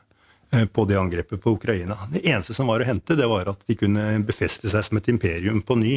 eh, 0.54 0.66
på 0.66 0.86
det 0.90 1.00
angrepet 1.00 1.42
på 1.42 1.56
Ukraina. 1.58 1.98
Det 2.12 2.26
eneste 2.30 2.56
som 2.58 2.70
var 2.72 2.84
å 2.84 2.88
hente, 2.88 3.18
det 3.20 3.30
var 3.30 3.52
at 3.52 3.66
de 3.68 3.78
kunne 3.80 4.12
befeste 4.28 4.72
seg 4.72 4.86
som 4.86 5.00
et 5.00 5.10
imperium 5.14 5.62
på 5.66 5.80
ny. 5.80 5.96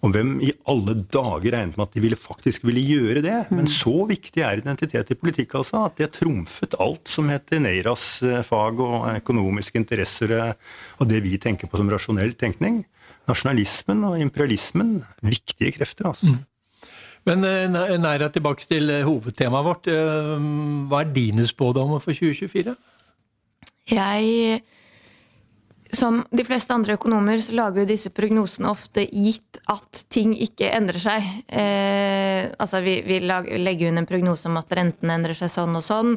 Og 0.00 0.14
hvem 0.14 0.30
i 0.40 0.52
alle 0.70 0.94
dager 1.12 1.52
regnet 1.52 1.76
med 1.76 1.84
at 1.84 1.96
de 1.96 2.02
ville 2.04 2.16
faktisk 2.16 2.64
ville 2.64 2.80
gjøre 2.80 3.20
det? 3.24 3.36
Men 3.50 3.66
mm. 3.66 3.72
så 3.74 3.92
viktig 4.08 4.44
er 4.44 4.62
identitet 4.62 5.12
i 5.12 5.18
politikk 5.18 5.58
altså, 5.60 5.84
at 5.84 5.98
de 5.98 6.06
har 6.06 6.14
trumfet 6.14 6.76
alt 6.80 7.10
som 7.10 7.28
heter 7.28 7.60
Neiras 7.60 8.06
eh, 8.24 8.40
fag 8.46 8.80
og 8.80 9.10
økonomiske 9.12 9.76
interesser 9.80 10.32
eh, 10.38 10.54
og 10.98 11.10
det 11.10 11.20
vi 11.26 11.36
tenker 11.42 11.68
på 11.68 11.80
som 11.80 11.92
rasjonell 11.92 12.32
tenkning. 12.40 12.80
Nasjonalismen 13.28 14.06
og 14.08 14.16
imperialismen, 14.24 15.02
viktige 15.20 15.76
krefter. 15.76 16.08
altså. 16.14 16.32
Mm. 16.32 16.40
Men 17.28 17.44
eh, 17.44 17.96
næra 18.00 18.30
tilbake 18.32 18.66
til 18.68 18.90
eh, 18.90 19.04
hovedtemaet 19.04 19.66
vårt. 19.66 19.88
Eh, 19.92 20.36
hva 20.88 21.02
er 21.02 21.14
dine 21.14 21.46
spådommer 21.48 22.00
for 22.02 22.16
2024? 22.16 22.76
Jeg 23.90 24.62
som 25.90 26.20
de 26.30 26.44
fleste 26.46 26.74
andre 26.74 26.94
økonomer 26.94 27.40
så 27.42 27.54
lager 27.58 27.82
jo 27.82 27.90
disse 27.90 28.12
prognosene 28.14 28.70
ofte 28.70 29.02
gitt 29.10 29.58
at 29.70 30.04
ting 30.12 30.36
ikke 30.38 30.70
endrer 30.70 31.02
seg. 31.02 31.26
Eh, 31.50 32.50
altså 32.62 32.82
vi, 32.84 33.00
vi 33.06 33.18
legger 33.24 33.82
jo 33.82 33.90
inn 33.90 33.98
en 33.98 34.08
prognose 34.08 34.46
om 34.50 34.58
at 34.60 34.70
renten 34.78 35.10
endrer 35.10 35.36
seg 35.38 35.50
sånn 35.52 35.74
og 35.78 35.84
sånn. 35.86 36.14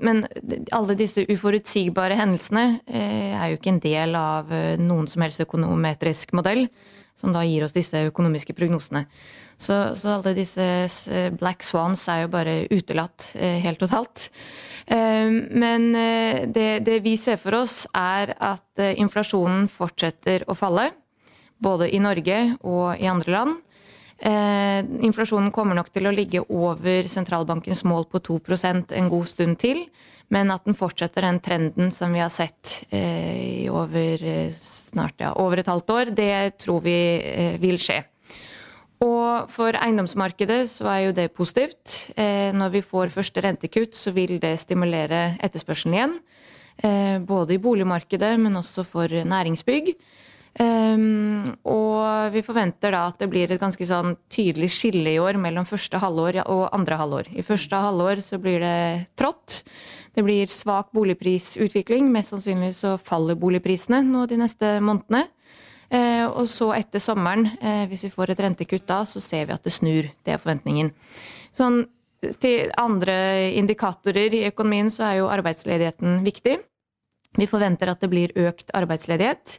Men 0.00 0.24
alle 0.70 0.94
disse 0.94 1.24
uforutsigbare 1.26 2.14
hendelsene 2.18 2.66
eh, 2.86 3.32
er 3.34 3.50
jo 3.50 3.58
ikke 3.58 3.72
en 3.72 3.82
del 3.82 4.18
av 4.18 4.52
noen 4.78 5.08
som 5.10 5.24
helst 5.24 5.42
økonometrisk 5.42 6.36
modell, 6.38 6.68
som 7.18 7.34
da 7.34 7.42
gir 7.46 7.64
oss 7.66 7.74
disse 7.74 8.06
økonomiske 8.08 8.54
prognosene. 8.56 9.06
Så, 9.62 9.76
så, 9.96 10.16
alle 10.16 10.34
disse 10.34 10.64
black 11.38 11.62
swans 11.62 12.02
er 12.10 12.24
jo 12.24 12.32
bare 12.32 12.54
utelatt 12.72 13.32
eh, 13.38 13.60
helt 13.62 13.78
totalt. 13.82 14.30
Eh, 14.86 15.30
men 15.30 15.92
eh, 15.94 16.42
det, 16.50 16.82
det, 16.86 16.98
vi 17.04 17.14
ser 17.20 17.38
for 17.38 17.60
oss, 17.60 17.84
er 17.94 18.34
at 18.42 18.82
inflasjonen 18.96 19.68
fortsetter 19.70 20.48
å 20.50 20.56
falle. 20.58 20.90
Både 21.62 21.90
i 21.94 22.00
Norge 22.02 22.40
og 22.66 22.98
i 22.98 23.06
andre 23.06 23.36
land. 23.36 23.60
Eh, 24.22 24.80
inflasjonen 25.02 25.50
kommer 25.50 25.74
nok 25.74 25.88
til 25.90 26.06
å 26.06 26.14
ligge 26.14 26.44
over 26.46 27.08
sentralbankens 27.10 27.82
mål 27.88 28.06
på 28.12 28.20
2% 28.22 28.94
en 28.94 29.10
god 29.10 29.26
stund 29.26 29.58
til, 29.58 29.80
men 30.30 30.52
at 30.54 30.62
den 30.68 30.78
fortsetter 30.78 31.26
den 31.26 31.40
trenden 31.42 31.90
som 31.90 32.14
vi 32.14 32.22
har 32.22 32.30
sett 32.30 32.84
eh, 32.94 33.64
i 33.64 33.66
over 33.72 34.22
eh, 34.22 34.54
snart 34.54 35.24
ja, 35.24 35.32
over 35.42 35.58
et 35.58 35.70
halvt 35.72 35.90
år, 35.96 36.14
det 36.14 36.32
tror 36.62 36.84
vi 36.86 36.96
eh, 37.18 37.58
vil 37.62 37.82
skje. 37.82 37.98
Og 39.02 39.50
for 39.50 39.74
eiendomsmarkedet 39.74 40.60
så 40.70 40.86
er 40.92 41.00
jo 41.08 41.14
det 41.16 41.32
positivt. 41.34 42.12
Eh, 42.14 42.54
når 42.54 42.76
vi 42.76 42.86
får 42.86 43.10
første 43.10 43.42
rentekutt, 43.42 43.98
så 43.98 44.14
vil 44.14 44.38
det 44.42 44.54
stimulere 44.62 45.32
etterspørselen 45.42 45.98
igjen. 45.98 46.18
Eh, 46.78 47.18
både 47.18 47.56
i 47.56 47.62
boligmarkedet, 47.62 48.36
men 48.38 48.54
også 48.60 48.86
for 48.86 49.10
næringsbygg. 49.10 49.96
Um, 50.60 51.46
og 51.64 52.34
vi 52.34 52.42
forventer 52.44 52.92
da 52.92 53.06
at 53.08 53.22
det 53.22 53.30
blir 53.32 53.48
et 53.48 53.60
ganske 53.60 53.86
sånn 53.88 54.18
tydelig 54.32 54.68
skille 54.74 55.14
i 55.14 55.20
år 55.22 55.38
mellom 55.40 55.64
første 55.64 55.96
halvår 56.02 56.42
og 56.42 56.66
andre 56.76 56.98
halvår. 57.00 57.30
I 57.32 57.44
første 57.46 57.80
halvår 57.80 58.20
så 58.24 58.36
blir 58.42 58.60
det 58.60 59.06
trått. 59.16 59.62
Det 60.12 60.24
blir 60.26 60.52
svak 60.52 60.90
boligprisutvikling. 60.92 62.10
Mest 62.12 62.34
sannsynlig 62.34 62.74
så 62.76 62.98
faller 63.00 63.38
boligprisene 63.40 64.02
nå 64.04 64.26
de 64.28 64.42
neste 64.42 64.76
månedene. 64.84 65.24
Uh, 65.92 66.28
og 66.28 66.46
så 66.48 66.70
etter 66.76 67.00
sommeren, 67.04 67.50
uh, 67.60 67.84
hvis 67.88 68.06
vi 68.06 68.12
får 68.12 68.32
et 68.32 68.44
rentekutt 68.44 68.86
da, 68.88 69.02
så 69.08 69.20
ser 69.24 69.48
vi 69.48 69.56
at 69.56 69.64
det 69.64 69.72
snur. 69.72 70.08
Det 70.24 70.36
er 70.36 70.40
forventningen. 70.40 70.92
Sånn, 71.56 71.82
til 72.40 72.70
andre 72.80 73.16
indikatorer 73.58 74.36
i 74.36 74.46
økonomien 74.52 74.92
så 74.92 75.08
er 75.08 75.18
jo 75.20 75.32
arbeidsledigheten 75.32 76.22
viktig. 76.28 76.60
Vi 77.40 77.48
forventer 77.48 77.90
at 77.92 78.00
det 78.04 78.12
blir 78.12 78.32
økt 78.36 78.72
arbeidsledighet. 78.76 79.58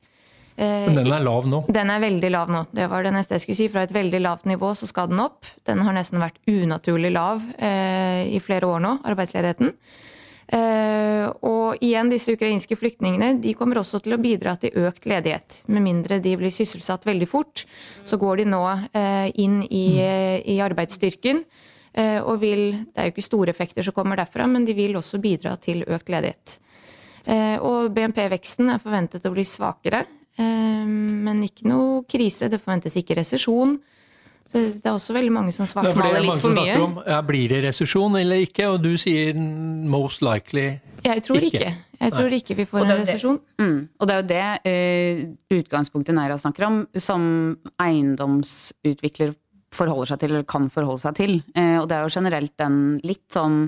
Eh, 0.56 0.86
Men 0.86 0.96
den 1.00 1.14
er 1.14 1.24
lav 1.26 1.48
nå? 1.50 1.64
Den 1.74 1.90
er 1.90 2.02
veldig 2.04 2.32
lav 2.32 2.52
nå. 2.54 2.66
Det 2.72 2.88
var 2.92 3.06
det 3.06 3.14
neste 3.16 3.38
jeg 3.38 3.46
skulle 3.46 3.60
si. 3.64 3.70
Fra 3.74 3.86
et 3.88 3.96
veldig 3.96 4.22
lavt 4.22 4.46
nivå 4.50 4.74
så 4.78 4.90
skal 4.90 5.10
den 5.10 5.22
opp. 5.24 5.50
Den 5.66 5.82
har 5.86 5.96
nesten 5.98 6.22
vært 6.22 6.40
unaturlig 6.50 7.14
lav 7.16 7.44
eh, 7.58 8.30
i 8.36 8.42
flere 8.44 8.70
år 8.70 8.84
nå, 8.84 8.98
arbeidsledigheten. 9.14 9.74
Eh, 10.54 11.26
og 11.48 11.82
igjen, 11.82 12.12
disse 12.12 12.36
ukrainske 12.36 12.78
flyktningene 12.78 13.32
de 13.42 13.56
kommer 13.58 13.80
også 13.82 14.04
til 14.04 14.14
å 14.14 14.22
bidra 14.22 14.56
til 14.62 14.76
økt 14.86 15.08
ledighet. 15.10 15.64
Med 15.74 15.86
mindre 15.86 16.20
de 16.22 16.36
blir 16.38 16.54
sysselsatt 16.54 17.08
veldig 17.10 17.30
fort, 17.32 17.66
så 18.06 18.20
går 18.22 18.44
de 18.44 18.50
nå 18.52 18.64
eh, 18.94 19.30
inn 19.42 19.62
i, 19.70 19.86
eh, 20.04 20.42
i 20.54 20.60
arbeidsstyrken. 20.62 21.46
Eh, 21.94 22.20
og 22.22 22.42
vil 22.42 22.86
Det 22.90 22.98
er 22.98 23.08
jo 23.08 23.14
ikke 23.14 23.26
store 23.26 23.54
effekter 23.54 23.86
som 23.86 23.94
kommer 23.94 24.18
derfra, 24.18 24.46
men 24.50 24.66
de 24.66 24.74
vil 24.78 24.98
også 24.98 25.22
bidra 25.22 25.56
til 25.58 25.86
økt 25.88 26.10
ledighet. 26.10 26.60
Og 27.64 27.94
BNP-veksten 27.96 28.68
er 28.74 28.82
forventet 28.84 29.24
å 29.24 29.32
bli 29.32 29.46
svakere 29.48 30.02
men 30.38 31.44
ikke 31.46 31.68
noe 31.70 32.04
krise. 32.10 32.50
Det 32.50 32.62
forventes 32.62 32.96
ikke 32.98 33.20
resesjon. 33.20 33.76
Så 34.50 34.60
det 34.60 34.86
er 34.86 34.92
også 34.94 35.16
veldig 35.16 35.32
mange 35.34 35.54
som 35.56 35.68
svartmaler 35.70 36.26
litt 36.26 36.42
for 36.44 36.54
mye. 36.54 36.76
Om, 36.84 36.98
ja, 37.08 37.22
blir 37.26 37.52
det 37.54 37.62
resesjon 37.68 38.18
eller 38.20 38.44
ikke? 38.44 38.68
Og 38.74 38.82
du 38.84 38.92
sier 39.02 39.38
most 39.38 40.24
likely 40.26 40.74
Jeg 41.06 41.24
tror 41.26 41.40
ikke. 41.40 41.62
ikke. 41.62 41.72
Jeg 42.04 42.16
tror 42.18 42.36
ikke 42.36 42.58
vi 42.60 42.66
får 42.68 42.84
en 42.84 43.00
resesjon. 43.00 43.40
Mm. 43.62 43.80
Og 44.00 44.10
det 44.10 44.16
er 44.16 44.22
jo 44.22 44.28
det 44.34 44.44
uh, 44.68 45.58
utgangspunktet 45.60 46.18
Næra 46.18 46.38
snakker 46.42 46.68
om, 46.68 46.84
som 47.00 47.24
eiendomsutvikler 47.82 49.34
forholder 49.74 50.12
seg 50.12 50.22
til, 50.22 50.36
eller 50.36 50.48
kan 50.50 50.70
forholde 50.74 51.06
seg 51.06 51.18
til. 51.18 51.38
Uh, 51.56 51.80
og 51.82 51.88
det 51.90 51.98
er 51.98 52.06
jo 52.06 52.16
generelt 52.20 52.66
en 52.68 52.80
litt 53.08 53.26
sånn 53.34 53.64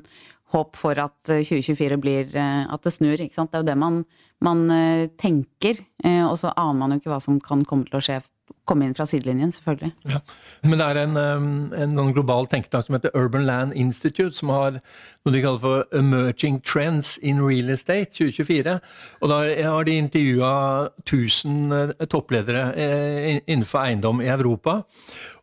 håp 0.53 0.77
for 0.77 0.99
at 1.01 1.17
2024 1.31 1.87
eh, 1.87 1.99
blir 1.99 2.35
uh, 2.35 2.67
At 2.73 2.83
det 2.85 2.93
snur. 2.93 3.15
ikke 3.15 3.39
sant? 3.39 3.51
Det 3.51 3.61
er 3.61 3.63
jo 3.63 3.71
det 3.71 3.79
man, 3.79 4.03
man 4.45 4.69
eh, 4.73 5.09
tenker. 5.21 5.81
Og 6.05 6.35
så 6.37 6.51
aner 6.53 6.77
man 6.77 6.93
jo 6.93 7.01
ikke 7.01 7.09
hva 7.09 7.21
som 7.23 7.39
kan 7.41 7.63
komme 7.65 7.87
til 7.89 7.97
å 7.97 8.03
skje 8.03 8.19
komme 8.65 8.87
inn 8.87 8.95
fra 8.97 9.05
sidelinjen, 9.09 9.51
selvfølgelig. 9.53 9.91
Ja. 10.09 10.19
Men 10.65 10.81
det 10.81 10.85
er 10.87 10.99
en, 11.03 11.17
en 11.77 12.13
global 12.13 12.47
tenketank 12.49 12.87
som 12.87 12.97
heter 12.97 13.13
Urban 13.17 13.45
Land 13.45 13.75
Institute, 13.77 14.33
som 14.37 14.49
har 14.53 14.79
noe 14.79 15.33
de 15.33 15.41
kaller 15.43 15.61
for 15.61 15.97
Emerging 15.97 16.59
Trends 16.65 17.15
in 17.21 17.41
Real 17.45 17.69
Estate 17.73 18.09
2024. 18.17 18.77
Og 19.21 19.31
da 19.31 19.39
har 19.69 19.87
de 19.87 19.97
intervjua 20.01 20.53
1000 21.05 21.95
toppledere 22.09 22.67
innenfor 23.45 23.83
eiendom 23.85 24.21
i 24.25 24.31
Europa. 24.33 24.81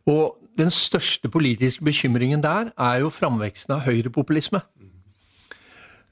Og 0.09 0.39
den 0.59 0.69
største 0.73 1.31
politiske 1.31 1.83
bekymringen 1.85 2.43
der 2.43 2.73
er 2.77 3.01
jo 3.01 3.13
framveksten 3.13 3.77
av 3.77 3.87
høyrepopulisme. 3.87 4.61
Eh, 4.61 4.92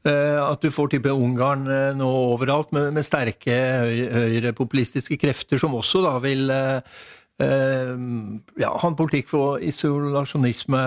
at 0.09 0.63
du 0.63 0.71
får 0.73 0.95
type 0.95 1.11
Ungarn 1.13 1.67
eh, 1.69 1.91
nå 1.97 2.09
overalt, 2.33 2.71
med, 2.73 2.89
med 2.95 3.05
sterke 3.05 3.53
høyrepopulistiske 3.85 5.19
krefter 5.21 5.61
som 5.61 5.75
også 5.77 6.01
da 6.05 6.15
vil 6.23 6.49
eh, 6.49 6.81
ja, 7.41 8.71
ha 8.71 8.87
en 8.87 8.97
politikk 8.97 9.31
for 9.31 9.61
isolasjonisme, 9.65 10.81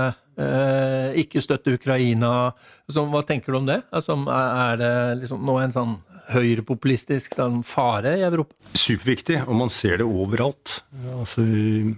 ikke 1.19 1.43
støtte 1.43 1.75
Ukraina. 1.75 2.53
Så, 2.87 3.03
hva 3.11 3.25
tenker 3.27 3.51
du 3.51 3.59
om 3.59 3.67
det? 3.67 3.81
Altså, 3.95 4.15
er 4.31 4.79
det 4.79 4.93
liksom 5.21 5.43
nå 5.47 5.57
en 5.59 5.75
sånn 5.75 5.97
høyrepopulistisk 6.31 7.35
fare 7.67 8.15
i 8.21 8.23
Europa? 8.27 8.55
Superviktig, 8.71 9.41
og 9.49 9.59
man 9.65 9.71
ser 9.71 9.99
det 9.99 10.07
overalt. 10.07 10.81
Altså, 11.17 11.43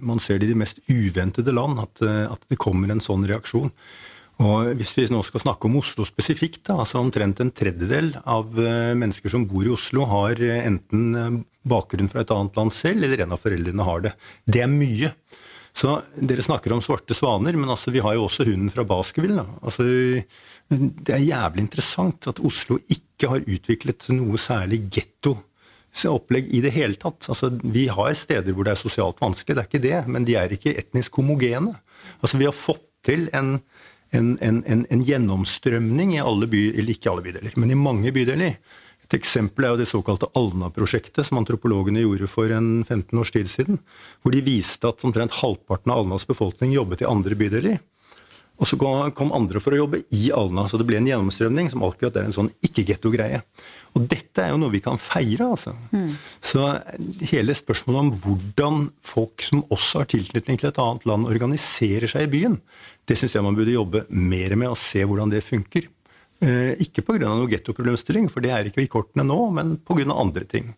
man 0.01 0.21
ser 0.21 0.41
det 0.41 0.49
i 0.49 0.55
de 0.55 0.59
mest 0.63 0.81
uventede 0.89 1.53
land, 1.53 1.77
at, 1.85 2.01
at 2.33 2.49
det 2.49 2.57
kommer 2.61 2.93
en 2.93 3.03
sånn 3.03 3.29
reaksjon. 3.29 3.69
Og 4.43 4.69
Hvis 4.77 4.93
vi 4.97 5.07
nå 5.09 5.23
skal 5.25 5.41
snakke 5.41 5.65
om 5.65 5.79
Oslo 5.79 6.05
spesifikt, 6.05 6.67
da, 6.69 6.77
altså 6.83 7.01
omtrent 7.01 7.39
en 7.41 7.49
tredjedel 7.49 8.11
av 8.21 8.53
eh, 8.61 8.93
mennesker 8.97 9.33
som 9.33 9.47
bor 9.49 9.65
i 9.65 9.73
Oslo, 9.73 10.05
har 10.11 10.37
eh, 10.37 10.61
enten 10.67 11.07
eh, 11.17 11.39
bakgrunn 11.67 12.11
fra 12.11 12.21
et 12.21 12.33
annet 12.35 12.59
land 12.59 12.75
selv, 12.75 13.07
eller 13.07 13.25
en 13.25 13.33
av 13.33 13.41
foreldrene 13.41 13.87
har 13.87 14.05
det. 14.05 14.13
Det 14.45 14.61
er 14.61 14.69
mye. 14.69 15.09
Så 15.77 15.95
Dere 16.13 16.45
snakker 16.45 16.73
om 16.73 16.83
svarte 16.85 17.17
svaner, 17.17 17.57
men 17.57 17.73
altså, 17.73 17.93
vi 17.93 18.01
har 18.05 18.13
jo 18.17 18.27
også 18.27 18.45
hunden 18.45 18.69
fra 18.73 18.85
Baskerville. 18.87 19.41
Altså, 19.61 19.85
det 20.69 21.13
er 21.13 21.25
jævlig 21.25 21.65
interessant 21.65 22.29
at 22.29 22.41
Oslo 22.45 22.77
ikke 22.93 23.29
har 23.33 23.45
utviklet 23.45 24.09
noe 24.13 24.41
særlig 24.41 24.83
getto 24.93 25.37
opplegg 26.05 26.51
i 26.53 26.61
det 26.61 26.75
hele 26.75 26.97
tatt. 26.99 27.25
Altså, 27.31 27.49
vi 27.63 27.87
har 27.89 28.13
steder 28.13 28.53
hvor 28.53 28.67
det 28.67 28.75
er 28.75 28.81
sosialt 28.81 29.21
vanskelig, 29.21 29.55
det 29.55 29.63
er 29.63 29.69
ikke 29.69 29.85
det, 29.85 30.01
men 30.13 30.27
de 30.27 30.35
er 30.37 30.53
ikke 30.53 30.75
etnisk 30.77 31.17
homogene. 31.17 31.73
Altså, 32.21 32.37
vi 32.37 32.45
har 32.45 32.53
fått 32.53 32.85
til 33.07 33.27
en 33.37 33.57
en, 34.15 34.37
en, 34.41 34.63
en, 34.65 34.83
en 34.89 35.03
gjennomstrømning 35.03 36.15
i 36.15 36.23
alle 36.23 36.47
by, 36.51 36.61
eller 36.73 36.93
ikke 36.93 37.11
alle 37.11 37.25
bydeler, 37.25 37.55
men 37.59 37.73
i 37.73 37.79
mange 37.79 38.13
bydeler. 38.15 38.59
Et 39.07 39.15
eksempel 39.15 39.63
er 39.63 39.71
jo 39.71 39.79
det 39.79 39.87
såkalte 39.87 40.27
Alna-prosjektet 40.35 41.27
som 41.27 41.39
antropologene 41.39 42.01
gjorde 42.03 42.27
for 42.27 42.51
en 42.51 42.81
15 42.83 43.21
års 43.21 43.31
tid 43.31 43.47
siden. 43.47 43.79
Hvor 44.19 44.35
de 44.35 44.41
viste 44.43 44.89
at 44.89 45.05
omtrent 45.07 45.37
halvparten 45.39 45.93
av 45.93 46.01
Alnas 46.01 46.27
befolkning 46.27 46.73
jobbet 46.75 47.05
i 47.05 47.07
andre 47.07 47.37
bydeler. 47.39 47.77
Og 48.57 48.67
så 48.67 48.77
kom 49.15 49.31
andre 49.37 49.61
for 49.61 49.75
å 49.75 49.79
jobbe 49.83 50.01
i 50.17 50.27
Alna, 50.33 50.65
så 50.67 50.79
det 50.81 50.87
ble 50.89 50.97
en 50.99 51.07
gjennomstrømning 51.07 51.69
som 51.71 51.83
alltid 51.85 52.17
er 52.17 52.25
en 52.25 52.35
sånn 52.35 52.49
ikke-getto-greie. 52.65 53.43
Og 53.97 54.05
dette 54.11 54.43
er 54.43 54.53
jo 54.53 54.59
noe 54.61 54.73
vi 54.73 54.83
kan 54.83 54.99
feire, 55.01 55.47
altså. 55.47 55.73
Mm. 55.89 56.13
Så 56.43 56.63
hele 57.31 57.55
spørsmålet 57.57 58.03
om 58.03 58.11
hvordan 58.21 58.87
folk 59.05 59.45
som 59.45 59.63
også 59.73 60.03
har 60.03 60.11
tilknytning 60.13 60.61
til 60.61 60.69
et 60.69 60.81
annet 60.83 61.07
land, 61.09 61.29
organiserer 61.29 62.09
seg 62.11 62.27
i 62.27 62.33
byen, 62.35 62.59
det 63.07 63.17
syns 63.17 63.37
jeg 63.37 63.45
man 63.45 63.57
burde 63.57 63.73
jobbe 63.73 64.05
mer 64.11 64.57
med 64.59 64.69
og 64.73 64.79
se 64.81 65.01
hvordan 65.07 65.33
det 65.33 65.45
funker. 65.47 65.89
Eh, 66.43 66.77
ikke 66.85 67.01
pga. 67.01 67.25
noe 67.25 67.49
gettoproblemstilling, 67.49 68.29
for 68.29 68.45
det 68.45 68.53
er 68.53 68.69
ikke 68.69 68.83
i 68.85 68.91
kortene 68.91 69.25
nå, 69.25 69.39
men 69.55 69.77
pga. 69.81 70.05
andre 70.13 70.45
ting. 70.45 70.75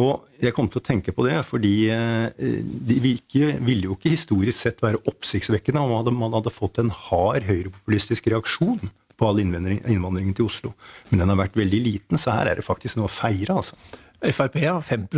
Og 0.00 0.22
jeg 0.40 0.54
kom 0.56 0.70
til 0.72 0.80
å 0.80 0.84
tenke 0.84 1.12
på 1.12 1.26
det, 1.26 1.36
fordi 1.44 1.90
eh, 1.92 2.62
de 2.62 3.00
ville 3.02 3.90
jo 3.90 3.96
ikke 3.96 4.14
historisk 4.14 4.56
sett 4.56 4.80
være 4.84 5.02
oppsiktsvekkende 5.10 5.82
om 5.82 6.16
man 6.16 6.38
hadde 6.38 6.54
fått 6.54 6.80
en 6.80 6.92
hard 6.94 7.44
høyrepopulistisk 7.48 8.30
reaksjon 8.32 8.80
på 9.16 9.28
all 9.28 9.42
innvandringen 9.42 10.36
til 10.36 10.48
Oslo. 10.48 10.72
Men 11.10 11.22
den 11.22 11.32
har 11.32 11.40
vært 11.44 11.58
veldig 11.58 11.82
liten, 11.82 12.20
så 12.20 12.36
her 12.36 12.52
er 12.52 12.60
det 12.60 12.66
faktisk 12.66 12.98
noe 12.98 13.10
å 13.10 13.12
feire, 13.12 13.58
altså. 13.58 13.78
Frp 14.22 14.58
har 14.62 14.82
5 14.86 15.08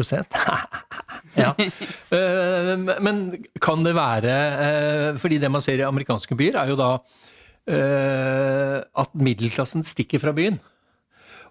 ja. 1.36 1.50
Eh, 2.14 2.70
men 3.04 3.18
kan 3.60 3.82
det 3.84 3.92
være 3.96 4.34
eh, 4.64 5.08
Fordi 5.20 5.38
det 5.42 5.50
man 5.52 5.60
ser 5.60 5.82
i 5.82 5.84
amerikanske 5.84 6.36
byer, 6.38 6.56
er 6.56 6.70
jo 6.72 6.78
da 6.78 6.92
eh, 7.68 8.78
at 8.80 9.18
middelklassen 9.18 9.84
stikker 9.84 10.22
fra 10.22 10.32
byen. 10.32 10.56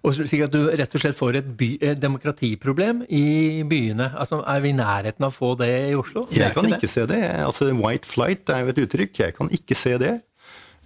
Og 0.04 0.12
slik 0.18 0.42
at 0.44 0.52
du 0.52 0.66
rett 0.68 0.94
og 0.96 1.00
slett 1.00 1.16
får 1.16 1.38
et, 1.40 1.46
by, 1.56 1.70
et 1.80 2.00
demokratiproblem 2.00 3.04
i 3.08 3.62
byene. 3.68 4.10
Altså, 4.20 4.42
Er 4.46 4.60
vi 4.60 4.74
i 4.74 4.76
nærheten 4.76 5.24
av 5.24 5.32
å 5.32 5.36
få 5.36 5.54
det 5.56 5.70
i 5.88 5.94
Oslo? 5.96 6.26
Jeg 6.34 6.52
kan 6.52 6.66
ikke, 6.68 6.82
ikke 6.82 6.92
se 6.92 7.06
det. 7.08 7.22
Altså, 7.40 7.70
White 7.72 8.10
flight 8.10 8.52
er 8.52 8.64
jo 8.64 8.74
et 8.74 8.82
uttrykk. 8.84 9.22
Jeg 9.22 9.36
kan 9.38 9.48
ikke 9.48 9.78
se 9.78 9.96
det. 10.02 10.18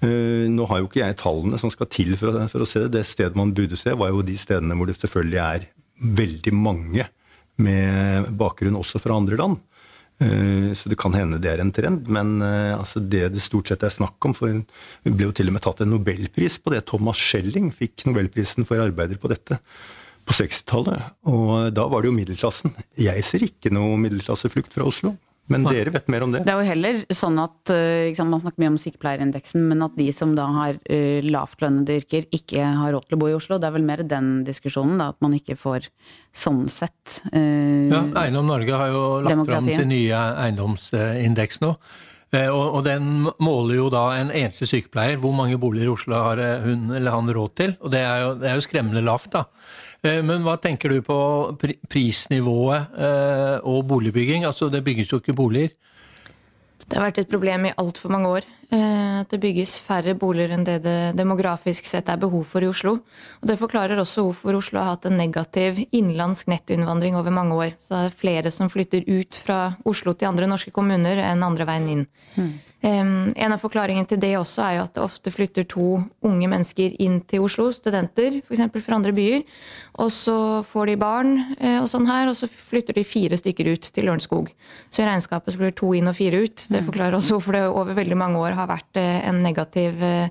Nå 0.01 0.67
har 0.71 0.79
jo 0.79 0.87
ikke 0.87 1.01
jeg 1.01 1.17
tallene 1.19 1.59
som 1.59 1.73
skal 1.75 1.89
til 1.91 2.13
for, 2.21 2.37
for 2.53 2.63
å 2.63 2.69
se 2.69 2.85
det. 2.85 2.93
Det 2.95 3.03
stedet 3.09 3.39
man 3.39 3.51
burde 3.57 3.79
se, 3.79 3.91
var 3.99 4.13
jo 4.13 4.23
de 4.23 4.37
stedene 4.39 4.77
hvor 4.79 4.87
det 4.87 4.95
selvfølgelig 5.01 5.41
er 5.43 5.67
veldig 6.21 6.55
mange 6.55 7.09
med 7.59 8.29
bakgrunn 8.39 8.79
også 8.79 9.01
fra 9.03 9.17
andre 9.19 9.39
land. 9.41 9.59
Eh, 10.19 10.75
så 10.75 10.91
det 10.91 10.99
kan 10.99 11.15
hende 11.15 11.39
det 11.43 11.53
er 11.53 11.63
en 11.63 11.71
trend, 11.75 12.09
men 12.11 12.41
eh, 12.43 12.75
altså 12.75 12.99
det 13.03 13.29
det 13.35 13.43
stort 13.43 13.71
sett 13.71 13.85
er 13.87 13.95
snakk 13.95 14.19
om 14.27 14.35
for 14.35 14.51
Hun 14.51 14.65
ble 15.05 15.29
jo 15.29 15.35
til 15.35 15.51
og 15.51 15.55
med 15.55 15.63
tatt 15.63 15.85
en 15.85 15.93
nobelpris 15.95 16.59
på 16.63 16.75
det. 16.75 16.85
Thomas 16.91 17.21
Schelling 17.23 17.71
fikk 17.75 18.07
nobelprisen 18.09 18.67
for 18.67 18.83
arbeider 18.83 19.21
på 19.21 19.31
dette 19.31 19.61
på 20.29 20.35
60-tallet. 20.37 21.15
Og 21.31 21.71
da 21.73 21.87
var 21.89 22.03
det 22.03 22.11
jo 22.11 22.17
middelklassen. 22.19 22.75
Jeg 23.01 23.23
ser 23.25 23.47
ikke 23.47 23.73
noe 23.73 23.97
middelklasseflukt 24.03 24.75
fra 24.75 24.89
Oslo. 24.91 25.15
Men 25.53 25.67
dere 25.69 25.93
vet 25.95 26.09
mer 26.13 26.25
om 26.27 26.35
det. 26.35 26.43
Det 26.47 26.53
er 26.53 26.61
jo 26.61 26.69
heller 26.69 27.01
sånn 27.15 27.39
at 27.43 27.73
eh, 27.73 28.11
sant, 28.17 28.33
Man 28.33 28.43
snakker 28.43 28.63
mye 28.63 28.73
om 28.75 28.81
sykepleierindeksen, 28.83 29.65
men 29.71 29.85
at 29.87 29.97
de 29.99 30.09
som 30.17 30.35
da 30.37 30.49
har 30.55 30.81
uh, 30.81 31.21
lavtlønnede 31.25 31.99
yrker, 32.03 32.29
ikke 32.35 32.67
har 32.83 32.93
råd 32.95 33.09
til 33.09 33.19
å 33.19 33.23
bo 33.23 33.31
i 33.31 33.37
Oslo. 33.39 33.61
Det 33.61 33.71
er 33.71 33.77
vel 33.79 33.87
mer 33.89 34.05
den 34.09 34.43
diskusjonen, 34.49 35.01
da, 35.01 35.11
at 35.15 35.25
man 35.25 35.37
ikke 35.39 35.57
får 35.59 35.89
sånn 36.37 36.67
sett 36.73 37.21
uh, 37.33 37.89
Ja, 37.89 38.05
Eiendom 38.25 38.49
Norge 38.51 38.77
har 38.77 38.93
jo 38.93 39.03
lagt 39.25 39.49
fram 39.49 39.73
sin 39.73 39.91
nye 39.93 40.23
eiendomsindeks 40.45 41.63
nå. 41.65 41.75
Eh, 42.29 42.49
Og, 42.53 42.83
den 42.85 43.29
måler 43.41 43.79
jo 43.79 43.89
da 43.93 44.05
en 44.19 44.31
eneste 44.31 44.69
sykepleier. 44.69 45.17
Hvor 45.21 45.33
mange 45.37 45.59
boliger 45.61 45.89
i 45.89 45.95
Oslo 45.95 46.19
har 46.27 46.43
eh, 46.43 46.65
hun 46.67 46.91
eller 46.93 47.15
han 47.15 47.31
råd 47.33 47.55
til? 47.57 47.77
Og 47.81 47.93
det 47.95 48.03
er 48.05 48.25
jo, 48.25 48.35
det 48.43 48.51
er 48.51 48.59
jo 48.59 48.67
skremmende 48.67 49.05
lavt, 49.05 49.33
da. 49.33 49.47
Eh, 50.05 50.21
Men 50.23 50.45
hva 50.47 50.57
tenker 50.63 50.93
du 50.93 51.01
på 51.03 51.19
prisnivået 51.91 52.99
eh, 52.99 53.57
og 53.67 53.87
boligbygging? 53.91 54.45
Altså 54.47 54.71
det 54.71 54.85
bygges 54.87 55.11
jo 55.13 55.19
ikke 55.23 55.35
boliger. 55.35 55.75
Det 56.89 56.97
har 56.97 57.09
vært 57.11 57.19
et 57.25 57.33
problem 57.33 57.67
i 57.69 57.75
altfor 57.77 58.13
mange 58.15 58.29
år. 58.39 58.47
Eh, 58.71 59.21
At 59.21 59.31
det 59.33 59.41
bygges 59.43 59.79
færre 59.83 60.15
boliger 60.19 60.55
enn 60.55 60.65
det 60.67 60.79
det 60.85 61.17
demografisk 61.19 61.87
sett 61.89 62.09
er 62.09 62.21
behov 62.21 62.45
for 62.47 62.63
i 62.63 62.69
Oslo. 62.71 62.99
Og 63.41 63.47
Det 63.47 63.59
forklarer 63.59 63.99
også 63.99 64.27
hvorfor 64.27 64.59
Oslo 64.59 64.81
har 64.81 64.95
hatt 64.95 65.07
en 65.07 65.19
negativ 65.19 65.81
innenlandsk 65.91 66.49
nettoinnvandring 66.49 67.17
over 67.17 67.31
mange 67.31 67.55
år. 67.55 67.75
Så 67.81 67.95
det 67.95 68.05
er 68.07 68.19
flere 68.23 68.51
som 68.55 68.71
flytter 68.71 69.05
ut 69.09 69.35
fra 69.35 69.77
Oslo 69.85 70.15
til 70.15 70.29
andre 70.29 70.47
norske 70.47 70.71
kommuner 70.71 71.19
enn 71.19 71.43
andre 71.43 71.67
veien 71.69 71.89
inn. 71.89 72.09
Mm. 72.39 72.55
en 73.35 73.53
av 73.53 73.59
forklaringene 73.59 74.07
til 74.07 74.21
det 74.23 74.37
også 74.39 74.63
er 74.63 74.75
jo 74.77 74.83
at 74.85 74.93
det 74.95 75.03
ofte 75.03 75.33
flytter 75.35 75.65
to 75.67 75.99
unge 76.23 76.47
mennesker 76.47 76.95
inn 77.03 77.17
til 77.27 77.43
Oslo, 77.43 77.73
studenter 77.75 78.37
f.eks. 78.39 78.85
fra 78.85 78.95
andre 78.95 79.11
byer. 79.17 79.43
Og 79.99 80.13
så 80.15 80.63
får 80.63 80.93
de 80.93 80.97
barn, 81.01 81.33
eh, 81.59 81.81
og 81.81 81.89
sånn 81.91 82.07
her, 82.07 82.31
og 82.31 82.37
så 82.39 82.47
flytter 82.47 82.95
de 82.95 83.03
fire 83.07 83.39
stykker 83.41 83.73
ut 83.73 83.89
til 83.91 84.07
Lørenskog. 84.07 84.53
Så 84.95 85.03
i 85.03 85.09
regnskapet 85.09 85.55
så 85.55 85.59
blir 85.59 85.73
det 85.73 85.81
to 85.81 85.91
inn 85.99 86.11
og 86.11 86.15
fire 86.15 86.45
ut. 86.45 86.69
Det 86.71 86.85
forklarer 86.87 87.19
også 87.19 87.39
hvorfor 87.39 87.59
det 87.59 87.65
over 87.67 87.99
veldig 87.99 88.19
mange 88.21 88.39
år 88.39 88.55
har 88.59 88.71
vært 88.71 89.01
eh, 89.01 89.21
en 89.29 89.43
negativ 89.45 90.03
eh, 90.05 90.29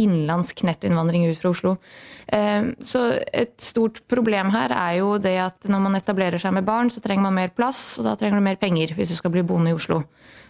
innenlandsk 0.00 0.64
nettinnvandring 0.66 1.28
ut 1.30 1.38
fra 1.38 1.52
Oslo. 1.54 1.76
Eh, 2.26 2.72
Så 2.82 3.02
et 3.32 3.54
stort 3.62 4.02
problem 4.10 4.50
her 4.54 4.74
er 4.74 4.98
jo 4.98 5.14
det 5.22 5.36
at 5.38 5.68
når 5.70 5.84
man 5.86 5.98
etablerer 6.00 6.42
seg 6.42 6.56
med 6.56 6.66
barn, 6.66 6.90
så 6.90 7.02
trenger 7.04 7.28
man 7.28 7.38
mer 7.38 7.54
plass, 7.54 7.98
og 7.98 8.08
da 8.08 8.16
trenger 8.18 8.42
du 8.42 8.48
mer 8.48 8.60
penger 8.60 8.96
hvis 8.96 9.14
du 9.14 9.18
skal 9.20 9.34
bli 9.34 9.46
boende 9.46 9.70
i 9.72 9.78
Oslo. 9.78 10.02